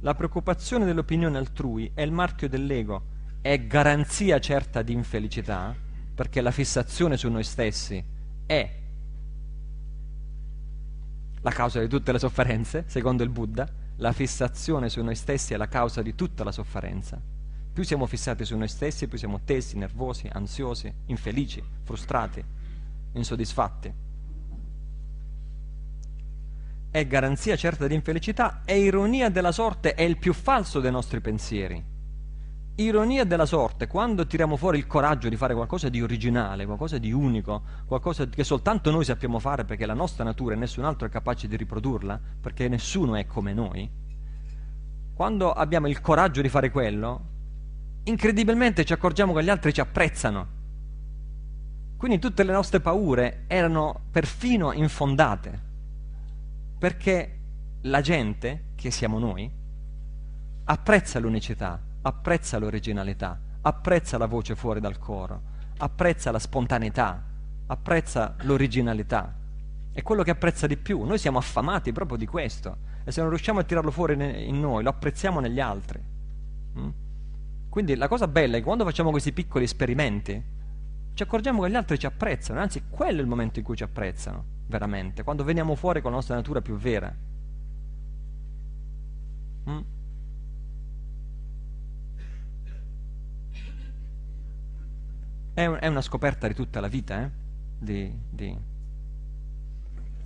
La 0.00 0.14
preoccupazione 0.14 0.84
dell'opinione 0.84 1.38
altrui 1.38 1.90
è 1.94 2.02
il 2.02 2.12
marchio 2.12 2.48
dell'ego, 2.48 3.12
è 3.44 3.66
garanzia 3.66 4.40
certa 4.40 4.80
di 4.80 4.94
infelicità, 4.94 5.76
perché 6.14 6.40
la 6.40 6.50
fissazione 6.50 7.18
su 7.18 7.28
noi 7.28 7.44
stessi 7.44 8.02
è 8.46 8.70
la 11.42 11.50
causa 11.50 11.78
di 11.78 11.86
tutte 11.86 12.10
le 12.10 12.18
sofferenze, 12.18 12.84
secondo 12.86 13.22
il 13.22 13.28
Buddha, 13.28 13.68
la 13.96 14.12
fissazione 14.12 14.88
su 14.88 15.02
noi 15.02 15.14
stessi 15.14 15.52
è 15.52 15.58
la 15.58 15.68
causa 15.68 16.00
di 16.00 16.14
tutta 16.14 16.42
la 16.42 16.52
sofferenza. 16.52 17.20
Più 17.70 17.84
siamo 17.84 18.06
fissati 18.06 18.46
su 18.46 18.56
noi 18.56 18.68
stessi, 18.68 19.08
più 19.08 19.18
siamo 19.18 19.42
tesi, 19.44 19.76
nervosi, 19.76 20.26
ansiosi, 20.32 20.90
infelici, 21.04 21.62
frustrati, 21.82 22.42
insoddisfatti. 23.12 23.92
È 26.90 27.06
garanzia 27.06 27.56
certa 27.56 27.86
di 27.86 27.94
infelicità 27.94 28.62
e 28.64 28.78
ironia 28.78 29.28
della 29.28 29.52
sorte 29.52 29.92
è 29.92 30.02
il 30.02 30.16
più 30.16 30.32
falso 30.32 30.80
dei 30.80 30.90
nostri 30.90 31.20
pensieri 31.20 31.92
ironia 32.76 33.24
della 33.24 33.46
sorte, 33.46 33.86
quando 33.86 34.26
tiriamo 34.26 34.56
fuori 34.56 34.78
il 34.78 34.86
coraggio 34.86 35.28
di 35.28 35.36
fare 35.36 35.54
qualcosa 35.54 35.88
di 35.88 36.02
originale, 36.02 36.66
qualcosa 36.66 36.98
di 36.98 37.12
unico, 37.12 37.62
qualcosa 37.86 38.26
che 38.28 38.42
soltanto 38.42 38.90
noi 38.90 39.04
sappiamo 39.04 39.38
fare 39.38 39.64
perché 39.64 39.86
la 39.86 39.94
nostra 39.94 40.24
natura 40.24 40.54
e 40.54 40.58
nessun 40.58 40.84
altro 40.84 41.06
è 41.06 41.10
capace 41.10 41.46
di 41.46 41.56
riprodurla, 41.56 42.20
perché 42.40 42.66
nessuno 42.68 43.14
è 43.14 43.26
come 43.26 43.52
noi, 43.52 43.88
quando 45.14 45.52
abbiamo 45.52 45.86
il 45.86 46.00
coraggio 46.00 46.42
di 46.42 46.48
fare 46.48 46.70
quello, 46.70 47.32
incredibilmente 48.04 48.84
ci 48.84 48.92
accorgiamo 48.92 49.32
che 49.32 49.44
gli 49.44 49.48
altri 49.48 49.72
ci 49.72 49.80
apprezzano. 49.80 50.62
Quindi 51.96 52.18
tutte 52.18 52.42
le 52.42 52.52
nostre 52.52 52.80
paure 52.80 53.44
erano 53.46 54.06
perfino 54.10 54.72
infondate, 54.72 55.62
perché 56.76 57.38
la 57.82 58.00
gente, 58.00 58.64
che 58.74 58.90
siamo 58.90 59.20
noi, 59.20 59.48
apprezza 60.64 61.20
l'unicità, 61.20 61.80
apprezza 62.06 62.58
l'originalità, 62.58 63.40
apprezza 63.62 64.18
la 64.18 64.26
voce 64.26 64.54
fuori 64.54 64.78
dal 64.80 64.98
coro, 64.98 65.40
apprezza 65.78 66.30
la 66.30 66.38
spontaneità, 66.38 67.22
apprezza 67.66 68.34
l'originalità. 68.42 69.34
È 69.90 70.02
quello 70.02 70.22
che 70.22 70.30
apprezza 70.30 70.66
di 70.66 70.76
più. 70.76 71.02
Noi 71.04 71.18
siamo 71.18 71.38
affamati 71.38 71.92
proprio 71.92 72.18
di 72.18 72.26
questo 72.26 72.76
e 73.04 73.12
se 73.12 73.20
non 73.20 73.30
riusciamo 73.30 73.60
a 73.60 73.64
tirarlo 73.64 73.90
fuori 73.90 74.14
in 74.46 74.60
noi, 74.60 74.82
lo 74.82 74.90
apprezziamo 74.90 75.40
negli 75.40 75.60
altri. 75.60 76.02
Mm? 76.78 76.88
Quindi 77.70 77.96
la 77.96 78.08
cosa 78.08 78.28
bella 78.28 78.56
è 78.56 78.58
che 78.58 78.64
quando 78.64 78.84
facciamo 78.84 79.10
questi 79.10 79.32
piccoli 79.32 79.64
esperimenti, 79.64 80.52
ci 81.14 81.22
accorgiamo 81.22 81.62
che 81.62 81.70
gli 81.70 81.74
altri 81.74 81.98
ci 81.98 82.06
apprezzano, 82.06 82.60
anzi 82.60 82.84
quello 82.90 83.20
è 83.20 83.22
il 83.22 83.28
momento 83.28 83.60
in 83.60 83.64
cui 83.64 83.76
ci 83.76 83.82
apprezzano, 83.82 84.44
veramente, 84.66 85.22
quando 85.22 85.42
veniamo 85.42 85.74
fuori 85.74 86.02
con 86.02 86.10
la 86.10 86.16
nostra 86.16 86.34
natura 86.34 86.60
più 86.60 86.76
vera. 86.76 87.14
Mm? 89.70 89.93
È, 95.54 95.64
un, 95.64 95.78
è 95.80 95.86
una 95.86 96.02
scoperta 96.02 96.48
di 96.48 96.54
tutta 96.54 96.80
la 96.80 96.88
vita, 96.88 97.22
eh? 97.22 97.30
di, 97.78 98.12
di 98.28 98.58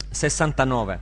69. 0.09 1.01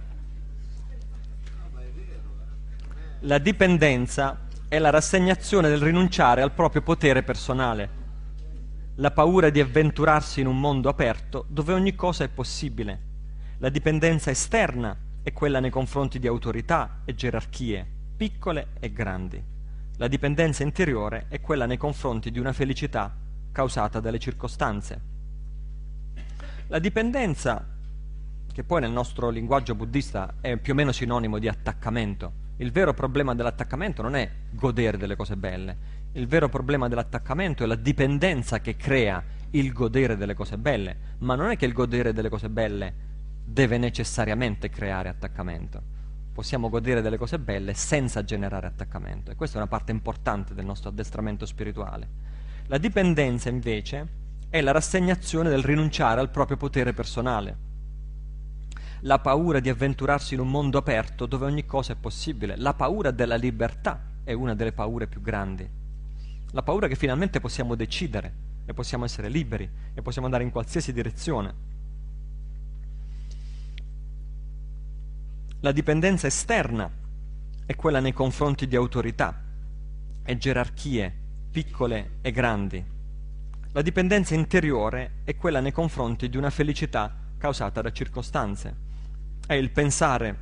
La 3.20 3.38
dipendenza 3.38 4.40
è 4.66 4.78
la 4.80 4.90
rassegnazione 4.90 5.68
del 5.68 5.80
rinunciare 5.80 6.42
al 6.42 6.50
proprio 6.50 6.82
potere 6.82 7.22
personale, 7.22 8.04
la 8.96 9.12
paura 9.12 9.48
di 9.48 9.60
avventurarsi 9.60 10.40
in 10.40 10.48
un 10.48 10.58
mondo 10.58 10.88
aperto 10.88 11.46
dove 11.48 11.72
ogni 11.72 11.94
cosa 11.94 12.24
è 12.24 12.28
possibile. 12.28 13.00
La 13.58 13.68
dipendenza 13.68 14.30
esterna 14.30 14.96
è 15.22 15.32
quella 15.32 15.60
nei 15.60 15.70
confronti 15.70 16.18
di 16.18 16.26
autorità 16.26 17.02
e 17.04 17.14
gerarchie, 17.14 17.86
piccole 18.16 18.70
e 18.80 18.90
grandi. 18.90 19.40
La 19.98 20.08
dipendenza 20.08 20.64
interiore 20.64 21.26
è 21.28 21.40
quella 21.40 21.66
nei 21.66 21.76
confronti 21.76 22.32
di 22.32 22.40
una 22.40 22.52
felicità 22.52 23.24
causata 23.56 24.00
dalle 24.00 24.18
circostanze. 24.18 25.00
La 26.66 26.78
dipendenza, 26.78 27.66
che 28.52 28.64
poi 28.64 28.82
nel 28.82 28.90
nostro 28.90 29.30
linguaggio 29.30 29.74
buddista 29.74 30.34
è 30.42 30.58
più 30.58 30.74
o 30.74 30.76
meno 30.76 30.92
sinonimo 30.92 31.38
di 31.38 31.48
attaccamento, 31.48 32.44
il 32.58 32.70
vero 32.70 32.92
problema 32.92 33.34
dell'attaccamento 33.34 34.02
non 34.02 34.14
è 34.14 34.30
godere 34.50 34.98
delle 34.98 35.16
cose 35.16 35.38
belle, 35.38 35.76
il 36.12 36.26
vero 36.26 36.50
problema 36.50 36.86
dell'attaccamento 36.86 37.62
è 37.62 37.66
la 37.66 37.76
dipendenza 37.76 38.60
che 38.60 38.76
crea 38.76 39.24
il 39.52 39.72
godere 39.72 40.18
delle 40.18 40.34
cose 40.34 40.58
belle, 40.58 40.96
ma 41.20 41.34
non 41.34 41.48
è 41.48 41.56
che 41.56 41.64
il 41.64 41.72
godere 41.72 42.12
delle 42.12 42.28
cose 42.28 42.50
belle 42.50 42.92
deve 43.42 43.78
necessariamente 43.78 44.68
creare 44.68 45.08
attaccamento. 45.08 45.82
Possiamo 46.30 46.68
godere 46.68 47.00
delle 47.00 47.16
cose 47.16 47.38
belle 47.38 47.72
senza 47.72 48.22
generare 48.22 48.66
attaccamento 48.66 49.30
e 49.30 49.34
questa 49.34 49.56
è 49.56 49.60
una 49.60 49.70
parte 49.70 49.92
importante 49.92 50.52
del 50.52 50.66
nostro 50.66 50.90
addestramento 50.90 51.46
spirituale. 51.46 52.35
La 52.68 52.78
dipendenza 52.78 53.48
invece 53.48 54.08
è 54.48 54.60
la 54.60 54.72
rassegnazione 54.72 55.48
del 55.48 55.62
rinunciare 55.62 56.20
al 56.20 56.30
proprio 56.30 56.56
potere 56.56 56.92
personale, 56.92 57.64
la 59.00 59.20
paura 59.20 59.60
di 59.60 59.68
avventurarsi 59.68 60.34
in 60.34 60.40
un 60.40 60.50
mondo 60.50 60.78
aperto 60.78 61.26
dove 61.26 61.44
ogni 61.44 61.64
cosa 61.64 61.92
è 61.92 61.96
possibile, 61.96 62.56
la 62.56 62.74
paura 62.74 63.12
della 63.12 63.36
libertà 63.36 64.02
è 64.24 64.32
una 64.32 64.56
delle 64.56 64.72
paure 64.72 65.06
più 65.06 65.20
grandi, 65.20 65.68
la 66.50 66.62
paura 66.62 66.88
che 66.88 66.96
finalmente 66.96 67.38
possiamo 67.38 67.76
decidere 67.76 68.34
e 68.64 68.74
possiamo 68.74 69.04
essere 69.04 69.28
liberi 69.28 69.70
e 69.94 70.02
possiamo 70.02 70.26
andare 70.26 70.42
in 70.42 70.50
qualsiasi 70.50 70.92
direzione. 70.92 71.54
La 75.60 75.70
dipendenza 75.70 76.26
esterna 76.26 76.90
è 77.64 77.74
quella 77.76 78.00
nei 78.00 78.12
confronti 78.12 78.66
di 78.66 78.74
autorità 78.74 79.40
e 80.24 80.36
gerarchie 80.36 81.24
piccole 81.56 82.18
e 82.20 82.32
grandi. 82.32 82.84
La 83.72 83.80
dipendenza 83.80 84.34
interiore 84.34 85.22
è 85.24 85.36
quella 85.36 85.60
nei 85.60 85.72
confronti 85.72 86.28
di 86.28 86.36
una 86.36 86.50
felicità 86.50 87.10
causata 87.38 87.80
da 87.80 87.90
circostanze. 87.92 88.76
È 89.46 89.54
il 89.54 89.70
pensare 89.70 90.38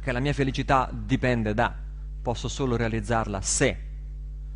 che 0.00 0.10
la 0.10 0.20
mia 0.20 0.32
felicità 0.32 0.90
dipende 0.90 1.52
da, 1.52 1.74
posso 2.22 2.48
solo 2.48 2.76
realizzarla 2.76 3.42
se, 3.42 3.78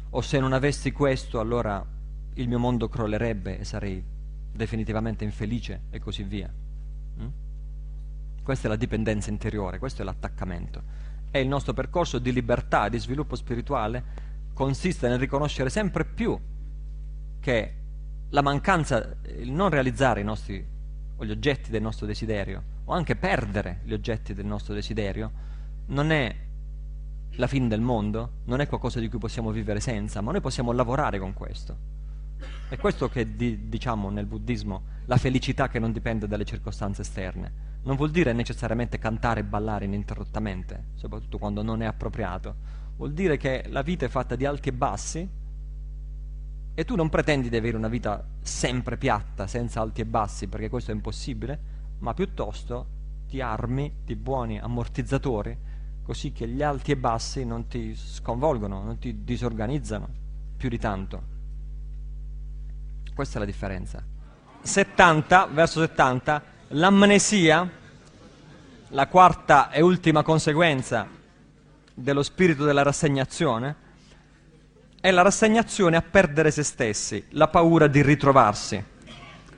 o 0.08 0.22
se 0.22 0.40
non 0.40 0.54
avessi 0.54 0.90
questo 0.90 1.38
allora 1.38 1.84
il 2.32 2.48
mio 2.48 2.58
mondo 2.58 2.88
crollerebbe 2.88 3.58
e 3.58 3.64
sarei 3.64 4.02
definitivamente 4.50 5.24
infelice 5.24 5.82
e 5.90 6.00
così 6.00 6.22
via. 6.22 6.50
Mm? 7.20 7.28
Questa 8.42 8.68
è 8.68 8.70
la 8.70 8.76
dipendenza 8.76 9.28
interiore, 9.28 9.78
questo 9.78 10.00
è 10.00 10.04
l'attaccamento. 10.06 10.82
E 11.30 11.40
il 11.42 11.48
nostro 11.48 11.74
percorso 11.74 12.18
di 12.18 12.32
libertà, 12.32 12.88
di 12.88 12.98
sviluppo 12.98 13.36
spirituale 13.36 14.30
consiste 14.52 15.08
nel 15.08 15.18
riconoscere 15.18 15.70
sempre 15.70 16.04
più 16.04 16.38
che 17.40 17.74
la 18.28 18.42
mancanza, 18.42 19.16
il 19.38 19.50
non 19.50 19.68
realizzare 19.68 20.20
i 20.20 20.24
nostri, 20.24 20.64
o 21.16 21.24
gli 21.24 21.30
oggetti 21.30 21.70
del 21.70 21.82
nostro 21.82 22.06
desiderio, 22.06 22.62
o 22.84 22.92
anche 22.92 23.16
perdere 23.16 23.80
gli 23.84 23.92
oggetti 23.92 24.34
del 24.34 24.46
nostro 24.46 24.74
desiderio, 24.74 25.30
non 25.86 26.10
è 26.10 26.34
la 27.36 27.46
fine 27.46 27.68
del 27.68 27.80
mondo, 27.80 28.40
non 28.44 28.60
è 28.60 28.66
qualcosa 28.66 29.00
di 29.00 29.08
cui 29.08 29.18
possiamo 29.18 29.50
vivere 29.50 29.80
senza, 29.80 30.20
ma 30.20 30.32
noi 30.32 30.40
possiamo 30.40 30.72
lavorare 30.72 31.18
con 31.18 31.32
questo. 31.32 31.90
È 32.68 32.76
questo 32.76 33.08
che 33.08 33.36
di, 33.36 33.68
diciamo 33.68 34.10
nel 34.10 34.26
buddismo 34.26 34.82
la 35.06 35.16
felicità 35.16 35.68
che 35.68 35.78
non 35.78 35.92
dipende 35.92 36.26
dalle 36.26 36.44
circostanze 36.44 37.02
esterne. 37.02 37.70
Non 37.82 37.96
vuol 37.96 38.10
dire 38.10 38.32
necessariamente 38.32 38.98
cantare 38.98 39.40
e 39.40 39.44
ballare 39.44 39.84
ininterrottamente, 39.84 40.86
soprattutto 40.94 41.38
quando 41.38 41.62
non 41.62 41.82
è 41.82 41.86
appropriato. 41.86 42.80
Vuol 43.02 43.14
dire 43.14 43.36
che 43.36 43.64
la 43.66 43.82
vita 43.82 44.06
è 44.06 44.08
fatta 44.08 44.36
di 44.36 44.46
alti 44.46 44.68
e 44.68 44.72
bassi 44.72 45.28
e 46.72 46.84
tu 46.84 46.94
non 46.94 47.08
pretendi 47.08 47.48
di 47.48 47.56
avere 47.56 47.76
una 47.76 47.88
vita 47.88 48.24
sempre 48.42 48.96
piatta, 48.96 49.48
senza 49.48 49.80
alti 49.80 50.02
e 50.02 50.04
bassi, 50.04 50.46
perché 50.46 50.68
questo 50.68 50.92
è 50.92 50.94
impossibile, 50.94 51.58
ma 51.98 52.14
piuttosto 52.14 52.86
ti 53.26 53.40
armi 53.40 53.92
di 54.04 54.14
buoni 54.14 54.60
ammortizzatori 54.60 55.58
così 56.04 56.30
che 56.30 56.46
gli 56.46 56.62
alti 56.62 56.92
e 56.92 56.96
bassi 56.96 57.44
non 57.44 57.66
ti 57.66 57.92
sconvolgono, 57.96 58.84
non 58.84 58.98
ti 58.98 59.24
disorganizzano 59.24 60.08
più 60.56 60.68
di 60.68 60.78
tanto. 60.78 61.22
Questa 63.12 63.34
è 63.34 63.40
la 63.40 63.46
differenza. 63.46 64.00
70, 64.60 65.46
verso 65.46 65.80
70, 65.80 66.42
l'amnesia, 66.68 67.68
la 68.90 69.08
quarta 69.08 69.72
e 69.72 69.80
ultima 69.80 70.22
conseguenza 70.22 71.18
dello 72.02 72.24
spirito 72.24 72.64
della 72.64 72.82
rassegnazione, 72.82 73.76
è 75.00 75.10
la 75.12 75.22
rassegnazione 75.22 75.96
a 75.96 76.02
perdere 76.02 76.50
se 76.50 76.64
stessi, 76.64 77.24
la 77.30 77.46
paura 77.46 77.86
di 77.86 78.02
ritrovarsi. 78.02 78.82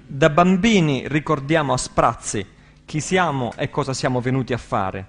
Da 0.07 0.29
bambini 0.29 1.09
ricordiamo 1.09 1.73
a 1.73 1.79
sprazzi 1.79 2.47
chi 2.85 3.01
siamo 3.01 3.55
e 3.57 3.71
cosa 3.71 3.95
siamo 3.95 4.21
venuti 4.21 4.53
a 4.53 4.59
fare. 4.59 5.07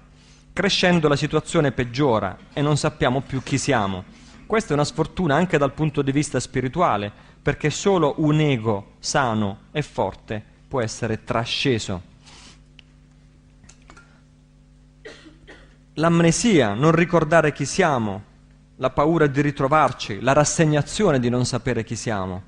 Crescendo 0.54 1.08
la 1.08 1.16
situazione 1.16 1.72
peggiora 1.72 2.36
e 2.54 2.62
non 2.62 2.78
sappiamo 2.78 3.20
più 3.20 3.42
chi 3.42 3.58
siamo. 3.58 4.04
Questa 4.46 4.70
è 4.70 4.72
una 4.72 4.84
sfortuna 4.84 5.34
anche 5.34 5.58
dal 5.58 5.74
punto 5.74 6.00
di 6.00 6.12
vista 6.12 6.40
spirituale, 6.40 7.12
perché 7.42 7.68
solo 7.68 8.14
un 8.18 8.40
ego 8.40 8.92
sano 8.98 9.58
e 9.72 9.82
forte 9.82 10.42
può 10.66 10.80
essere 10.80 11.22
trasceso. 11.22 12.14
L'amnesia, 15.98 16.74
non 16.74 16.92
ricordare 16.92 17.52
chi 17.52 17.64
siamo, 17.64 18.22
la 18.76 18.90
paura 18.90 19.26
di 19.26 19.40
ritrovarci, 19.40 20.20
la 20.20 20.34
rassegnazione 20.34 21.18
di 21.18 21.30
non 21.30 21.46
sapere 21.46 21.84
chi 21.84 21.96
siamo. 21.96 22.42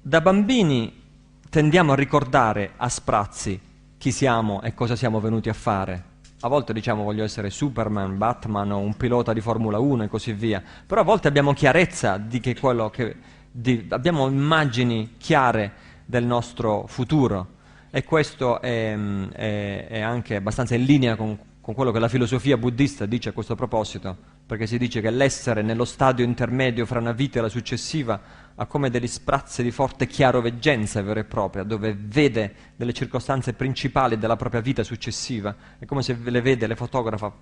Da 0.00 0.20
bambini 0.20 1.02
tendiamo 1.50 1.92
a 1.92 1.96
ricordare 1.96 2.74
a 2.76 2.88
sprazzi 2.88 3.60
chi 3.98 4.12
siamo 4.12 4.62
e 4.62 4.74
cosa 4.74 4.94
siamo 4.94 5.20
venuti 5.20 5.48
a 5.48 5.54
fare 5.54 6.10
a 6.44 6.48
volte 6.48 6.72
diciamo 6.72 7.04
voglio 7.04 7.22
essere 7.22 7.50
Superman, 7.50 8.18
Batman 8.18 8.72
o 8.72 8.78
un 8.78 8.96
pilota 8.96 9.32
di 9.32 9.40
Formula 9.40 9.78
1 9.78 10.04
e 10.04 10.08
così 10.08 10.32
via, 10.32 10.60
però 10.86 11.02
a 11.02 11.04
volte 11.04 11.28
abbiamo 11.28 11.52
chiarezza 11.52 12.16
di 12.16 12.40
che 12.40 12.58
quello 12.58 12.90
che, 12.90 13.14
di, 13.50 13.86
abbiamo 13.90 14.26
immagini 14.26 15.14
chiare 15.18 15.72
del 16.04 16.24
nostro 16.24 16.86
futuro 16.88 17.46
e 17.90 18.02
questo 18.02 18.60
è, 18.60 18.96
è, 19.30 19.86
è 19.88 20.00
anche 20.00 20.34
abbastanza 20.34 20.74
in 20.74 20.84
linea 20.84 21.14
con, 21.14 21.38
con 21.62 21.74
quello 21.74 21.92
che 21.92 22.00
la 22.00 22.08
filosofia 22.08 22.56
buddista 22.56 23.06
dice 23.06 23.28
a 23.28 23.32
questo 23.32 23.54
proposito, 23.54 24.16
perché 24.44 24.66
si 24.66 24.78
dice 24.78 25.00
che 25.00 25.10
l'essere 25.10 25.62
nello 25.62 25.84
stadio 25.84 26.24
intermedio 26.24 26.84
fra 26.84 26.98
una 26.98 27.12
vita 27.12 27.38
e 27.38 27.42
la 27.42 27.48
successiva 27.48 28.20
ha 28.56 28.66
come 28.66 28.90
degli 28.90 29.06
sprazzi 29.06 29.62
di 29.62 29.70
forte 29.70 30.08
chiaroveggenza 30.08 31.00
vera 31.02 31.20
e 31.20 31.24
propria, 31.24 31.62
dove 31.62 31.96
vede 31.96 32.54
delle 32.74 32.92
circostanze 32.92 33.52
principali 33.52 34.18
della 34.18 34.34
propria 34.34 34.60
vita 34.60 34.82
successiva, 34.82 35.54
è 35.78 35.84
come 35.84 36.02
se 36.02 36.18
le 36.20 36.40
vede, 36.40 36.66
le 36.66 36.74
fotografa 36.74 37.32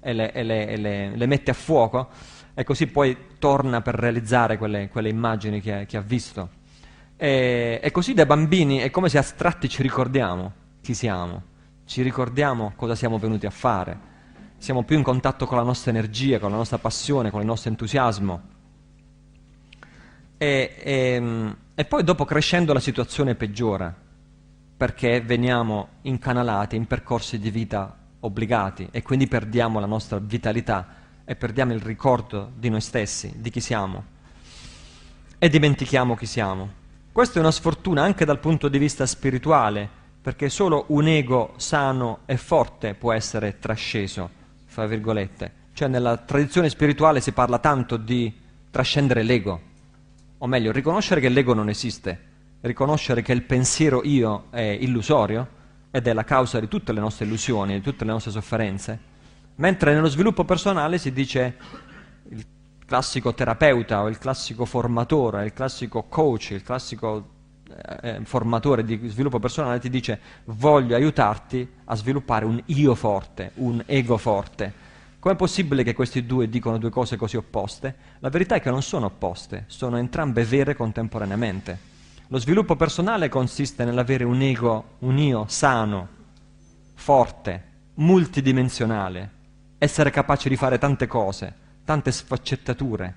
e 0.00 0.12
le, 0.14 0.32
e 0.32 0.42
le, 0.42 0.68
e 0.68 0.76
le, 0.78 1.14
le 1.14 1.26
mette 1.26 1.50
a 1.50 1.54
fuoco 1.54 2.08
e 2.54 2.64
così 2.64 2.86
poi 2.86 3.14
torna 3.38 3.82
per 3.82 3.96
realizzare 3.96 4.56
quelle, 4.56 4.88
quelle 4.88 5.10
immagini 5.10 5.60
che, 5.60 5.84
che, 5.86 5.98
ha 5.98 6.00
visto. 6.00 6.48
E, 7.18 7.80
e 7.82 7.90
così 7.90 8.14
da 8.14 8.24
bambini 8.24 8.78
è 8.78 8.90
come 8.90 9.10
se 9.10 9.18
astratti 9.18 9.68
ci 9.68 9.82
ricordiamo 9.82 10.52
chi 10.80 10.94
siamo, 10.94 11.50
ci 11.84 12.02
ricordiamo 12.02 12.72
cosa 12.76 12.94
siamo 12.94 13.18
venuti 13.18 13.46
a 13.46 13.50
fare, 13.50 14.10
siamo 14.58 14.84
più 14.84 14.96
in 14.96 15.02
contatto 15.02 15.46
con 15.46 15.56
la 15.56 15.64
nostra 15.64 15.90
energia, 15.90 16.38
con 16.38 16.50
la 16.50 16.56
nostra 16.56 16.78
passione, 16.78 17.30
con 17.30 17.40
il 17.40 17.46
nostro 17.46 17.70
entusiasmo. 17.70 18.42
E, 20.38 20.76
e, 20.78 20.92
ehm, 21.14 21.56
e 21.74 21.84
poi 21.84 22.04
dopo 22.04 22.24
crescendo 22.24 22.72
la 22.72 22.80
situazione 22.80 23.34
peggiora, 23.34 23.94
perché 24.76 25.20
veniamo 25.20 25.88
incanalati 26.02 26.76
in 26.76 26.86
percorsi 26.86 27.38
di 27.38 27.50
vita 27.50 27.96
obbligati 28.20 28.88
e 28.90 29.02
quindi 29.02 29.26
perdiamo 29.26 29.80
la 29.80 29.86
nostra 29.86 30.18
vitalità 30.18 31.00
e 31.24 31.36
perdiamo 31.36 31.72
il 31.72 31.80
ricordo 31.80 32.52
di 32.56 32.68
noi 32.68 32.80
stessi, 32.80 33.32
di 33.36 33.50
chi 33.50 33.60
siamo. 33.60 34.04
E 35.38 35.48
dimentichiamo 35.48 36.14
chi 36.14 36.26
siamo. 36.26 36.80
Questa 37.10 37.36
è 37.36 37.40
una 37.40 37.50
sfortuna 37.50 38.02
anche 38.02 38.24
dal 38.24 38.38
punto 38.38 38.68
di 38.68 38.78
vista 38.78 39.06
spirituale, 39.06 40.00
perché 40.22 40.48
solo 40.48 40.84
un 40.88 41.08
ego 41.08 41.54
sano 41.56 42.20
e 42.26 42.36
forte 42.36 42.94
può 42.94 43.12
essere 43.12 43.58
trasceso, 43.58 44.30
fra 44.66 44.86
virgolette. 44.86 45.60
Cioè 45.72 45.88
nella 45.88 46.16
tradizione 46.16 46.68
spirituale 46.68 47.20
si 47.20 47.32
parla 47.32 47.58
tanto 47.58 47.96
di 47.96 48.32
trascendere 48.70 49.24
l'ego, 49.24 49.60
o 50.38 50.46
meglio, 50.46 50.70
riconoscere 50.70 51.20
che 51.20 51.28
l'ego 51.28 51.54
non 51.54 51.68
esiste, 51.68 52.30
riconoscere 52.60 53.22
che 53.22 53.32
il 53.32 53.42
pensiero 53.42 54.02
io 54.04 54.44
è 54.50 54.60
illusorio 54.80 55.60
ed 55.90 56.06
è 56.06 56.12
la 56.12 56.24
causa 56.24 56.60
di 56.60 56.68
tutte 56.68 56.92
le 56.92 57.00
nostre 57.00 57.24
illusioni, 57.24 57.74
di 57.74 57.80
tutte 57.80 58.04
le 58.04 58.12
nostre 58.12 58.30
sofferenze, 58.30 58.98
mentre 59.56 59.92
nello 59.92 60.08
sviluppo 60.08 60.44
personale 60.44 60.98
si 60.98 61.12
dice 61.12 61.56
il 62.28 62.46
classico 62.86 63.34
terapeuta 63.34 64.02
o 64.02 64.08
il 64.08 64.18
classico 64.18 64.64
formatore, 64.64 65.44
il 65.44 65.52
classico 65.52 66.04
coach, 66.04 66.50
il 66.50 66.62
classico 66.62 67.40
eh, 68.02 68.20
formatore 68.24 68.84
di 68.84 69.00
sviluppo 69.08 69.38
personale 69.38 69.78
ti 69.78 69.90
dice 69.90 70.20
voglio 70.44 70.94
aiutarti 70.94 71.68
a 71.84 71.94
sviluppare 71.94 72.44
un 72.44 72.60
io 72.66 72.94
forte, 72.94 73.52
un 73.54 73.82
ego 73.86 74.16
forte. 74.16 74.90
Com'è 75.18 75.36
possibile 75.36 75.84
che 75.84 75.94
questi 75.94 76.26
due 76.26 76.48
dicono 76.48 76.78
due 76.78 76.90
cose 76.90 77.16
così 77.16 77.36
opposte? 77.36 77.94
La 78.18 78.28
verità 78.28 78.56
è 78.56 78.60
che 78.60 78.70
non 78.70 78.82
sono 78.82 79.06
opposte, 79.06 79.64
sono 79.68 79.96
entrambe 79.96 80.44
vere 80.44 80.74
contemporaneamente. 80.74 81.90
Lo 82.26 82.38
sviluppo 82.38 82.76
personale 82.76 83.28
consiste 83.28 83.84
nell'avere 83.84 84.24
un 84.24 84.40
ego, 84.40 84.96
un 85.00 85.18
io 85.18 85.44
sano, 85.48 86.08
forte, 86.94 87.64
multidimensionale, 87.94 89.30
essere 89.78 90.10
capace 90.10 90.48
di 90.48 90.56
fare 90.56 90.78
tante 90.78 91.06
cose, 91.06 91.54
tante 91.84 92.10
sfaccettature. 92.10 93.14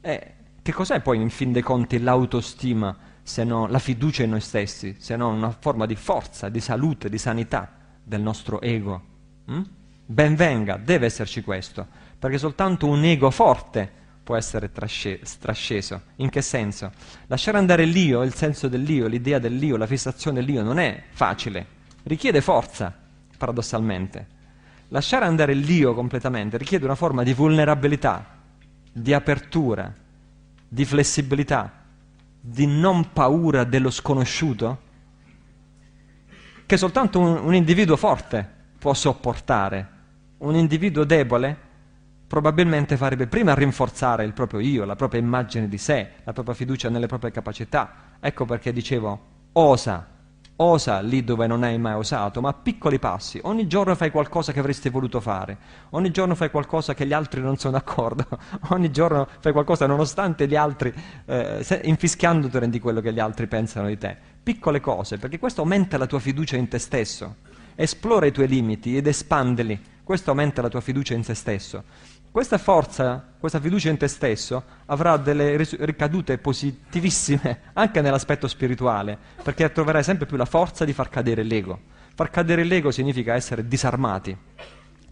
E 0.00 0.34
che 0.62 0.72
cos'è 0.72 1.00
poi 1.00 1.20
in 1.20 1.30
fin 1.30 1.52
dei 1.52 1.62
conti 1.62 2.00
l'autostima 2.00 2.96
se 3.30 3.44
non 3.44 3.70
la 3.70 3.78
fiducia 3.78 4.24
in 4.24 4.30
noi 4.30 4.40
stessi, 4.40 4.96
se 4.98 5.14
non 5.14 5.36
una 5.36 5.56
forma 5.56 5.86
di 5.86 5.94
forza, 5.94 6.48
di 6.48 6.58
salute, 6.58 7.08
di 7.08 7.16
sanità 7.16 7.70
del 8.02 8.20
nostro 8.20 8.60
ego? 8.60 9.02
Mm? 9.48 9.62
Ben 10.04 10.34
venga, 10.34 10.76
deve 10.76 11.06
esserci 11.06 11.40
questo, 11.40 11.86
perché 12.18 12.38
soltanto 12.38 12.88
un 12.88 13.04
ego 13.04 13.30
forte 13.30 13.88
può 14.24 14.34
essere 14.34 14.72
trasce- 14.72 15.20
trasceso. 15.38 16.02
In 16.16 16.28
che 16.28 16.42
senso? 16.42 16.90
Lasciare 17.28 17.58
andare 17.58 17.84
l'io, 17.84 18.22
il 18.22 18.34
senso 18.34 18.66
dell'io, 18.66 19.06
l'idea 19.06 19.38
dell'io, 19.38 19.76
la 19.76 19.86
fissazione 19.86 20.40
dell'io 20.40 20.64
non 20.64 20.80
è 20.80 21.00
facile, 21.12 21.64
richiede 22.02 22.40
forza, 22.40 22.92
paradossalmente. 23.38 24.26
Lasciare 24.88 25.24
andare 25.24 25.54
l'io 25.54 25.94
completamente 25.94 26.58
richiede 26.58 26.84
una 26.84 26.96
forma 26.96 27.22
di 27.22 27.32
vulnerabilità, 27.32 28.26
di 28.92 29.14
apertura, 29.14 29.94
di 30.66 30.84
flessibilità, 30.84 31.79
di 32.40 32.66
non 32.66 33.12
paura 33.12 33.64
dello 33.64 33.90
sconosciuto, 33.90 34.88
che 36.66 36.76
soltanto 36.76 37.18
un, 37.18 37.40
un 37.44 37.54
individuo 37.54 37.96
forte 37.96 38.48
può 38.78 38.94
sopportare 38.94 39.98
un 40.40 40.54
individuo 40.54 41.04
debole 41.04 41.68
probabilmente 42.26 42.96
farebbe 42.96 43.26
prima 43.26 43.54
rinforzare 43.54 44.24
il 44.24 44.32
proprio 44.32 44.60
io, 44.60 44.84
la 44.84 44.94
propria 44.94 45.20
immagine 45.20 45.68
di 45.68 45.78
sé, 45.78 46.10
la 46.22 46.32
propria 46.32 46.54
fiducia 46.54 46.88
nelle 46.88 47.08
proprie 47.08 47.32
capacità. 47.32 48.14
Ecco 48.20 48.44
perché 48.44 48.72
dicevo, 48.72 49.20
osa, 49.52 50.06
osa 50.62 51.00
lì 51.00 51.24
dove 51.24 51.46
non 51.46 51.62
hai 51.62 51.78
mai 51.78 51.94
osato, 51.94 52.40
ma 52.40 52.52
piccoli 52.52 52.98
passi. 52.98 53.40
Ogni 53.44 53.66
giorno 53.66 53.94
fai 53.94 54.10
qualcosa 54.10 54.52
che 54.52 54.60
avresti 54.60 54.88
voluto 54.88 55.20
fare, 55.20 55.56
ogni 55.90 56.10
giorno 56.10 56.34
fai 56.34 56.50
qualcosa 56.50 56.94
che 56.94 57.06
gli 57.06 57.12
altri 57.12 57.40
non 57.40 57.56
sono 57.56 57.72
d'accordo, 57.72 58.26
ogni 58.70 58.90
giorno 58.90 59.26
fai 59.40 59.52
qualcosa 59.52 59.86
nonostante 59.86 60.46
gli 60.46 60.56
altri, 60.56 60.92
eh, 61.26 61.80
infischiandoti 61.82 62.68
di 62.68 62.80
quello 62.80 63.00
che 63.00 63.12
gli 63.12 63.20
altri 63.20 63.46
pensano 63.46 63.88
di 63.88 63.98
te. 63.98 64.16
Piccole 64.42 64.80
cose, 64.80 65.18
perché 65.18 65.38
questo 65.38 65.62
aumenta 65.62 65.98
la 65.98 66.06
tua 66.06 66.18
fiducia 66.18 66.56
in 66.56 66.68
te 66.68 66.78
stesso, 66.78 67.36
esplora 67.74 68.26
i 68.26 68.32
tuoi 68.32 68.48
limiti 68.48 68.96
ed 68.96 69.06
espandeli 69.06 69.98
questo 70.10 70.30
aumenta 70.30 70.60
la 70.60 70.68
tua 70.68 70.80
fiducia 70.80 71.14
in 71.14 71.22
se 71.22 71.34
stesso. 71.34 71.84
Questa 72.30 72.58
forza, 72.58 73.32
questa 73.40 73.58
fiducia 73.58 73.90
in 73.90 73.96
te 73.96 74.06
stesso 74.06 74.62
avrà 74.86 75.16
delle 75.16 75.56
ricadute 75.80 76.38
positivissime 76.38 77.62
anche 77.74 78.00
nell'aspetto 78.00 78.46
spirituale, 78.46 79.18
perché 79.42 79.72
troverai 79.72 80.04
sempre 80.04 80.26
più 80.26 80.36
la 80.36 80.44
forza 80.44 80.84
di 80.84 80.92
far 80.92 81.08
cadere 81.08 81.42
l'ego. 81.42 81.78
Far 82.14 82.30
cadere 82.30 82.62
l'ego 82.62 82.92
significa 82.92 83.34
essere 83.34 83.66
disarmati 83.66 84.36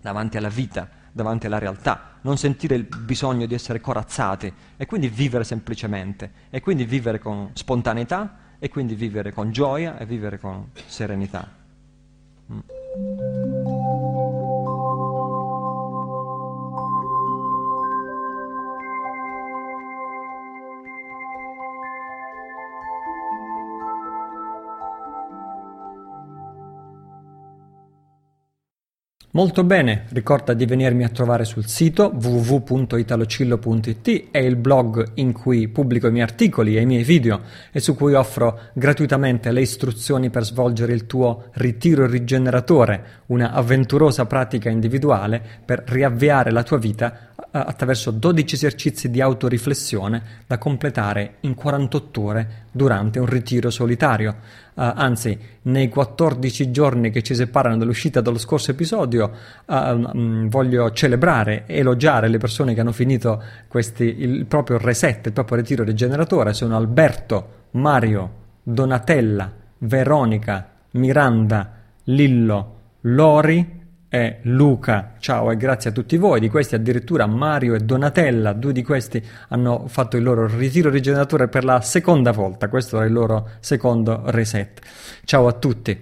davanti 0.01 0.37
alla 0.37 0.49
vita, 0.49 0.89
davanti 1.11 1.47
alla 1.47 1.59
realtà, 1.59 2.19
non 2.21 2.37
sentire 2.37 2.77
il 2.77 2.85
bisogno 2.85 3.47
di 3.47 3.55
essere 3.55 3.81
corazzati 3.81 4.53
e 4.77 4.87
quindi 4.87 5.09
vivere 5.09 5.43
semplicemente, 5.43 6.31
e 6.51 6.61
quindi 6.61 6.85
vivere 6.85 7.19
con 7.19 7.51
spontaneità, 7.55 8.47
e 8.61 8.69
quindi 8.69 8.95
vivere 8.95 9.33
con 9.33 9.51
gioia 9.51 9.99
e 9.99 10.07
vivere 10.07 10.39
con 10.39 10.71
serenità. 10.87 11.49
Mm. 12.53 13.58
Molto 29.39 29.63
bene, 29.63 30.07
ricorda 30.09 30.53
di 30.53 30.67
venirmi 30.67 31.05
a 31.05 31.11
trovare 31.11 31.45
sul 31.45 31.65
sito 31.65 32.13
www.italocillo.it 32.13 34.33
è 34.33 34.39
il 34.39 34.57
blog 34.57 35.13
in 35.15 35.33
cui 35.33 35.69
pubblico 35.69 36.09
i 36.09 36.11
miei 36.11 36.25
articoli 36.25 36.77
e 36.77 36.81
i 36.81 36.87
miei 36.87 37.05
video 37.05 37.43
e 37.71 37.79
su 37.79 37.95
cui 37.95 38.15
offro 38.15 38.59
gratuitamente 38.73 39.53
le 39.53 39.61
istruzioni 39.61 40.29
per 40.29 40.43
svolgere 40.43 40.93
il 40.93 41.07
tuo 41.07 41.51
ritiro 41.53 42.07
rigeneratore, 42.07 43.23
una 43.27 43.53
avventurosa 43.53 44.27
pratica 44.27 44.71
individuale 44.71 45.41
per 45.65 45.85
riavviare 45.87 46.51
la 46.51 46.65
tua 46.65 46.79
vita 46.79 47.28
attraverso 47.51 48.11
12 48.11 48.55
esercizi 48.55 49.11
di 49.11 49.21
autoriflessione 49.21 50.23
da 50.47 50.59
completare 50.59 51.37
in 51.41 51.55
48 51.55 52.21
ore 52.21 52.65
durante 52.71 53.19
un 53.19 53.27
ritiro 53.27 53.71
solitario. 53.71 54.37
Uh, 54.75 54.93
anzi, 54.95 55.39
nei 55.63 55.89
14 55.89 56.71
giorni 56.71 57.11
che 57.11 57.23
ci 57.23 57.35
separano 57.35 57.77
dall'uscita 57.77 58.21
dello 58.21 58.39
scorso 58.39 58.71
episodio, 58.71 59.33
uh, 59.65 59.75
um, 59.75 60.49
voglio 60.49 60.93
celebrare 60.93 61.65
elogiare 61.67 62.29
le 62.29 62.39
persone 62.39 62.75
che 62.75 62.81
hanno 62.81 62.93
finito 62.93 63.43
questi, 63.67 64.21
il 64.21 64.47
proprio 64.47 64.79
reset, 64.79 65.27
il 65.27 65.33
proprio 65.33 65.59
ritiro 65.59 65.85
rigeneratore. 65.85 66.53
Sono 66.53 66.77
Alberto, 66.77 67.49
Mario, 67.73 68.31
Donatella, 68.63 69.53
Veronica, 69.79 70.71
Miranda, 70.93 71.73
Lillo, 72.05 72.77
Lori, 73.03 73.78
e 74.09 74.39
Luca. 74.43 75.15
Ciao 75.19 75.51
e 75.51 75.57
grazie 75.57 75.91
a 75.91 75.93
tutti 75.93 76.17
voi. 76.17 76.41
Di 76.41 76.49
questi 76.49 76.75
addirittura 76.75 77.27
Mario 77.27 77.75
e 77.75 77.81
Donatella, 77.81 78.53
due 78.53 78.73
di 78.73 78.83
questi 78.83 79.23
hanno 79.49 79.85
fatto 79.87 80.17
il 80.17 80.23
loro 80.23 80.47
ritiro 80.47 80.91
rigeneratore 80.91 81.49
per 81.49 81.65
la 81.65 81.81
seconda 81.81 82.33
volta. 82.33 82.69
Questo 82.69 82.97
era 82.97 83.07
il 83.07 83.13
loro 83.13 83.51
secondo 83.61 84.23
reset. 84.27 84.81
Ciao 85.25 85.47
a 85.47 85.53
tutti. 85.53 86.01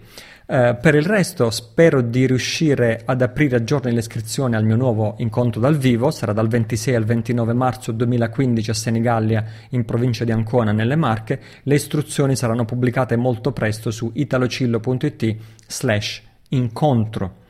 Uh, 0.48 0.76
per 0.80 0.94
il 0.94 1.02
resto 1.02 1.50
spero 1.50 2.00
di 2.00 2.24
riuscire 2.24 3.02
ad 3.04 3.20
aprire 3.20 3.56
a 3.56 3.64
giorni 3.64 3.92
l'iscrizione 3.92 4.56
al 4.56 4.64
mio 4.64 4.76
nuovo 4.76 5.16
incontro 5.18 5.60
dal 5.60 5.76
vivo, 5.76 6.12
sarà 6.12 6.32
dal 6.32 6.46
26 6.46 6.94
al 6.94 7.02
29 7.02 7.52
marzo 7.52 7.90
2015 7.90 8.70
a 8.70 8.74
Senigallia 8.74 9.44
in 9.70 9.84
provincia 9.84 10.22
di 10.22 10.30
Ancona 10.30 10.70
nelle 10.70 10.94
Marche, 10.94 11.40
le 11.64 11.74
istruzioni 11.74 12.36
saranno 12.36 12.64
pubblicate 12.64 13.16
molto 13.16 13.50
presto 13.50 13.90
su 13.90 14.12
italocillo.it 14.14 15.36
slash 15.66 16.22
incontro. 16.50 17.44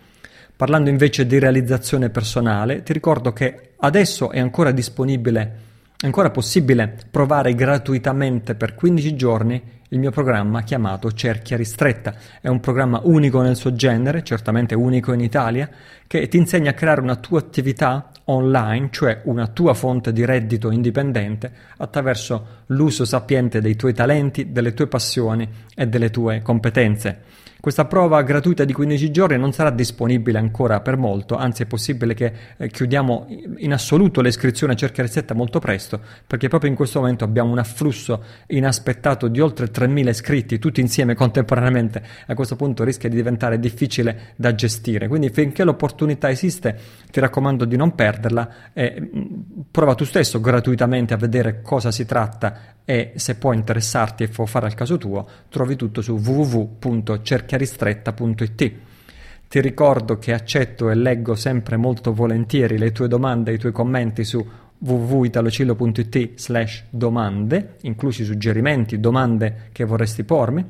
Parlando 0.56 0.88
invece 0.88 1.26
di 1.26 1.38
realizzazione 1.38 2.08
personale, 2.08 2.82
ti 2.82 2.94
ricordo 2.94 3.30
che 3.34 3.72
adesso 3.76 4.30
è 4.30 4.40
ancora 4.40 4.70
disponibile, 4.70 5.56
è 6.00 6.06
ancora 6.06 6.30
possibile 6.30 6.96
provare 7.10 7.54
gratuitamente 7.54 8.54
per 8.54 8.74
15 8.74 9.16
giorni 9.16 9.62
il 9.90 9.98
mio 9.98 10.10
programma 10.10 10.62
chiamato 10.62 11.12
Cerchia 11.12 11.58
Ristretta. 11.58 12.14
È 12.40 12.48
un 12.48 12.60
programma 12.60 13.02
unico 13.04 13.42
nel 13.42 13.54
suo 13.54 13.74
genere, 13.74 14.22
certamente 14.22 14.74
unico 14.74 15.12
in 15.12 15.20
Italia, 15.20 15.68
che 16.06 16.26
ti 16.26 16.38
insegna 16.38 16.70
a 16.70 16.74
creare 16.74 17.02
una 17.02 17.16
tua 17.16 17.38
attività 17.38 18.10
online, 18.24 18.88
cioè 18.92 19.20
una 19.24 19.48
tua 19.48 19.74
fonte 19.74 20.10
di 20.10 20.24
reddito 20.24 20.70
indipendente, 20.70 21.52
attraverso 21.76 22.62
l'uso 22.68 23.04
sapiente 23.04 23.60
dei 23.60 23.76
tuoi 23.76 23.92
talenti, 23.92 24.52
delle 24.52 24.72
tue 24.72 24.86
passioni 24.86 25.46
e 25.74 25.86
delle 25.86 26.08
tue 26.08 26.40
competenze. 26.40 27.44
Questa 27.58 27.86
prova 27.86 28.22
gratuita 28.22 28.64
di 28.64 28.72
15 28.72 29.10
giorni 29.10 29.38
non 29.38 29.52
sarà 29.52 29.70
disponibile 29.70 30.38
ancora 30.38 30.80
per 30.80 30.96
molto, 30.96 31.36
anzi 31.36 31.62
è 31.62 31.66
possibile 31.66 32.14
che 32.14 32.32
eh, 32.56 32.68
chiudiamo 32.68 33.26
in 33.56 33.72
assoluto 33.72 34.20
l'iscrizione 34.20 34.74
a 34.74 34.76
Cerchia 34.76 35.02
Ricetta 35.02 35.34
molto 35.34 35.58
presto, 35.58 36.00
perché 36.26 36.48
proprio 36.48 36.70
in 36.70 36.76
questo 36.76 37.00
momento 37.00 37.24
abbiamo 37.24 37.50
un 37.50 37.58
afflusso 37.58 38.22
inaspettato 38.48 39.26
di 39.28 39.40
oltre 39.40 39.66
3.000 39.66 40.08
iscritti, 40.08 40.58
tutti 40.58 40.80
insieme 40.80 41.14
contemporaneamente. 41.14 42.02
A 42.26 42.34
questo 42.34 42.56
punto 42.56 42.84
rischia 42.84 43.08
di 43.08 43.16
diventare 43.16 43.58
difficile 43.58 44.34
da 44.36 44.54
gestire. 44.54 45.08
Quindi 45.08 45.30
finché 45.30 45.64
l'opportunità 45.64 46.30
esiste, 46.30 46.78
ti 47.10 47.18
raccomando 47.18 47.64
di 47.64 47.76
non 47.76 47.94
perderla 47.94 48.72
e 48.72 49.00
mm, 49.00 49.22
prova 49.70 49.94
tu 49.94 50.04
stesso 50.04 50.40
gratuitamente 50.40 51.14
a 51.14 51.16
vedere 51.16 51.62
cosa 51.62 51.90
si 51.90 52.04
tratta 52.04 52.75
e 52.88 53.14
se 53.16 53.34
può 53.34 53.52
interessarti 53.52 54.22
e 54.22 54.28
può 54.28 54.46
fare 54.46 54.66
al 54.66 54.74
caso 54.74 54.96
tuo, 54.96 55.26
trovi 55.48 55.74
tutto 55.74 56.00
su 56.00 56.12
www.cerchiaristretta.it. 56.14 58.72
Ti 59.48 59.60
ricordo 59.60 60.18
che 60.18 60.32
accetto 60.32 60.88
e 60.88 60.94
leggo 60.94 61.34
sempre 61.34 61.76
molto 61.76 62.14
volentieri 62.14 62.78
le 62.78 62.92
tue 62.92 63.08
domande 63.08 63.50
e 63.50 63.54
i 63.54 63.58
tuoi 63.58 63.72
commenti 63.72 64.22
su 64.24 64.48
www.italocillo.it 64.78 66.34
slash 66.36 66.84
domande, 66.90 67.78
inclusi 67.82 68.24
suggerimenti, 68.24 69.00
domande 69.00 69.68
che 69.72 69.84
vorresti 69.84 70.22
pormi. 70.22 70.64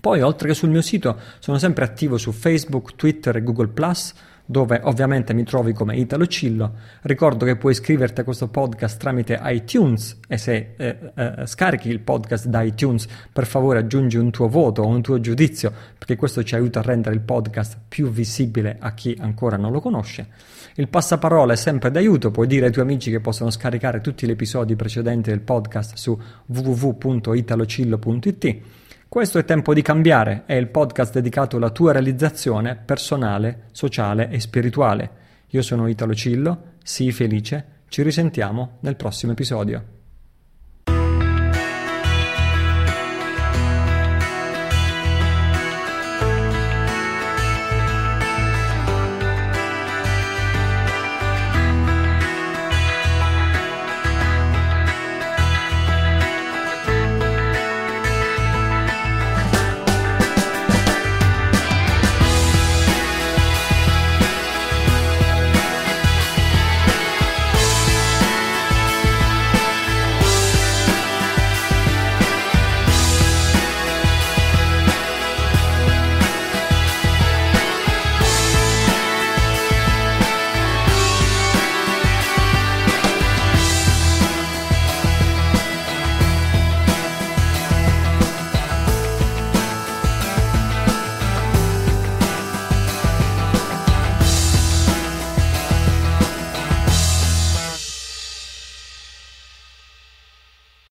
Poi, 0.00 0.22
oltre 0.22 0.48
che 0.48 0.54
sul 0.54 0.70
mio 0.70 0.82
sito, 0.82 1.18
sono 1.40 1.58
sempre 1.58 1.84
attivo 1.84 2.16
su 2.16 2.30
Facebook, 2.32 2.94
Twitter 2.94 3.36
e 3.36 3.42
Google⁇ 3.42 3.72
dove 4.46 4.80
ovviamente 4.84 5.32
mi 5.32 5.42
trovi 5.44 5.72
come 5.72 5.96
Italo 5.96 6.26
Cillo. 6.26 6.74
Ricordo 7.02 7.46
che 7.46 7.56
puoi 7.56 7.72
iscriverti 7.72 8.20
a 8.20 8.24
questo 8.24 8.48
podcast 8.48 8.98
tramite 8.98 9.40
iTunes 9.44 10.20
e 10.28 10.36
se 10.36 10.74
eh, 10.76 10.98
eh, 11.14 11.46
scarichi 11.46 11.88
il 11.88 12.00
podcast 12.00 12.46
da 12.46 12.60
iTunes 12.62 13.06
per 13.32 13.46
favore 13.46 13.78
aggiungi 13.78 14.18
un 14.18 14.30
tuo 14.30 14.48
voto 14.48 14.82
o 14.82 14.86
un 14.86 15.00
tuo 15.02 15.20
giudizio 15.20 15.72
perché 15.96 16.16
questo 16.16 16.42
ci 16.42 16.54
aiuta 16.54 16.80
a 16.80 16.82
rendere 16.82 17.14
il 17.14 17.22
podcast 17.22 17.78
più 17.88 18.10
visibile 18.10 18.76
a 18.78 18.92
chi 18.92 19.16
ancora 19.18 19.56
non 19.56 19.72
lo 19.72 19.80
conosce. 19.80 20.28
Il 20.74 20.88
passaparola 20.88 21.52
è 21.52 21.56
sempre 21.56 21.90
d'aiuto, 21.90 22.30
puoi 22.30 22.46
dire 22.46 22.66
ai 22.66 22.72
tuoi 22.72 22.84
amici 22.84 23.10
che 23.10 23.20
possono 23.20 23.50
scaricare 23.50 24.00
tutti 24.00 24.26
gli 24.26 24.30
episodi 24.30 24.76
precedenti 24.76 25.30
del 25.30 25.40
podcast 25.40 25.94
su 25.94 26.18
www.italocillo.it 26.46 28.82
questo 29.14 29.38
è 29.38 29.44
Tempo 29.44 29.72
di 29.74 29.80
cambiare, 29.80 30.42
è 30.44 30.54
il 30.54 30.66
podcast 30.66 31.12
dedicato 31.12 31.56
alla 31.56 31.70
tua 31.70 31.92
realizzazione 31.92 32.74
personale, 32.74 33.66
sociale 33.70 34.28
e 34.28 34.40
spirituale. 34.40 35.10
Io 35.50 35.62
sono 35.62 35.86
Italo 35.86 36.16
Cillo, 36.16 36.72
sii 36.82 37.12
felice, 37.12 37.82
ci 37.86 38.02
risentiamo 38.02 38.78
nel 38.80 38.96
prossimo 38.96 39.30
episodio. 39.30 39.93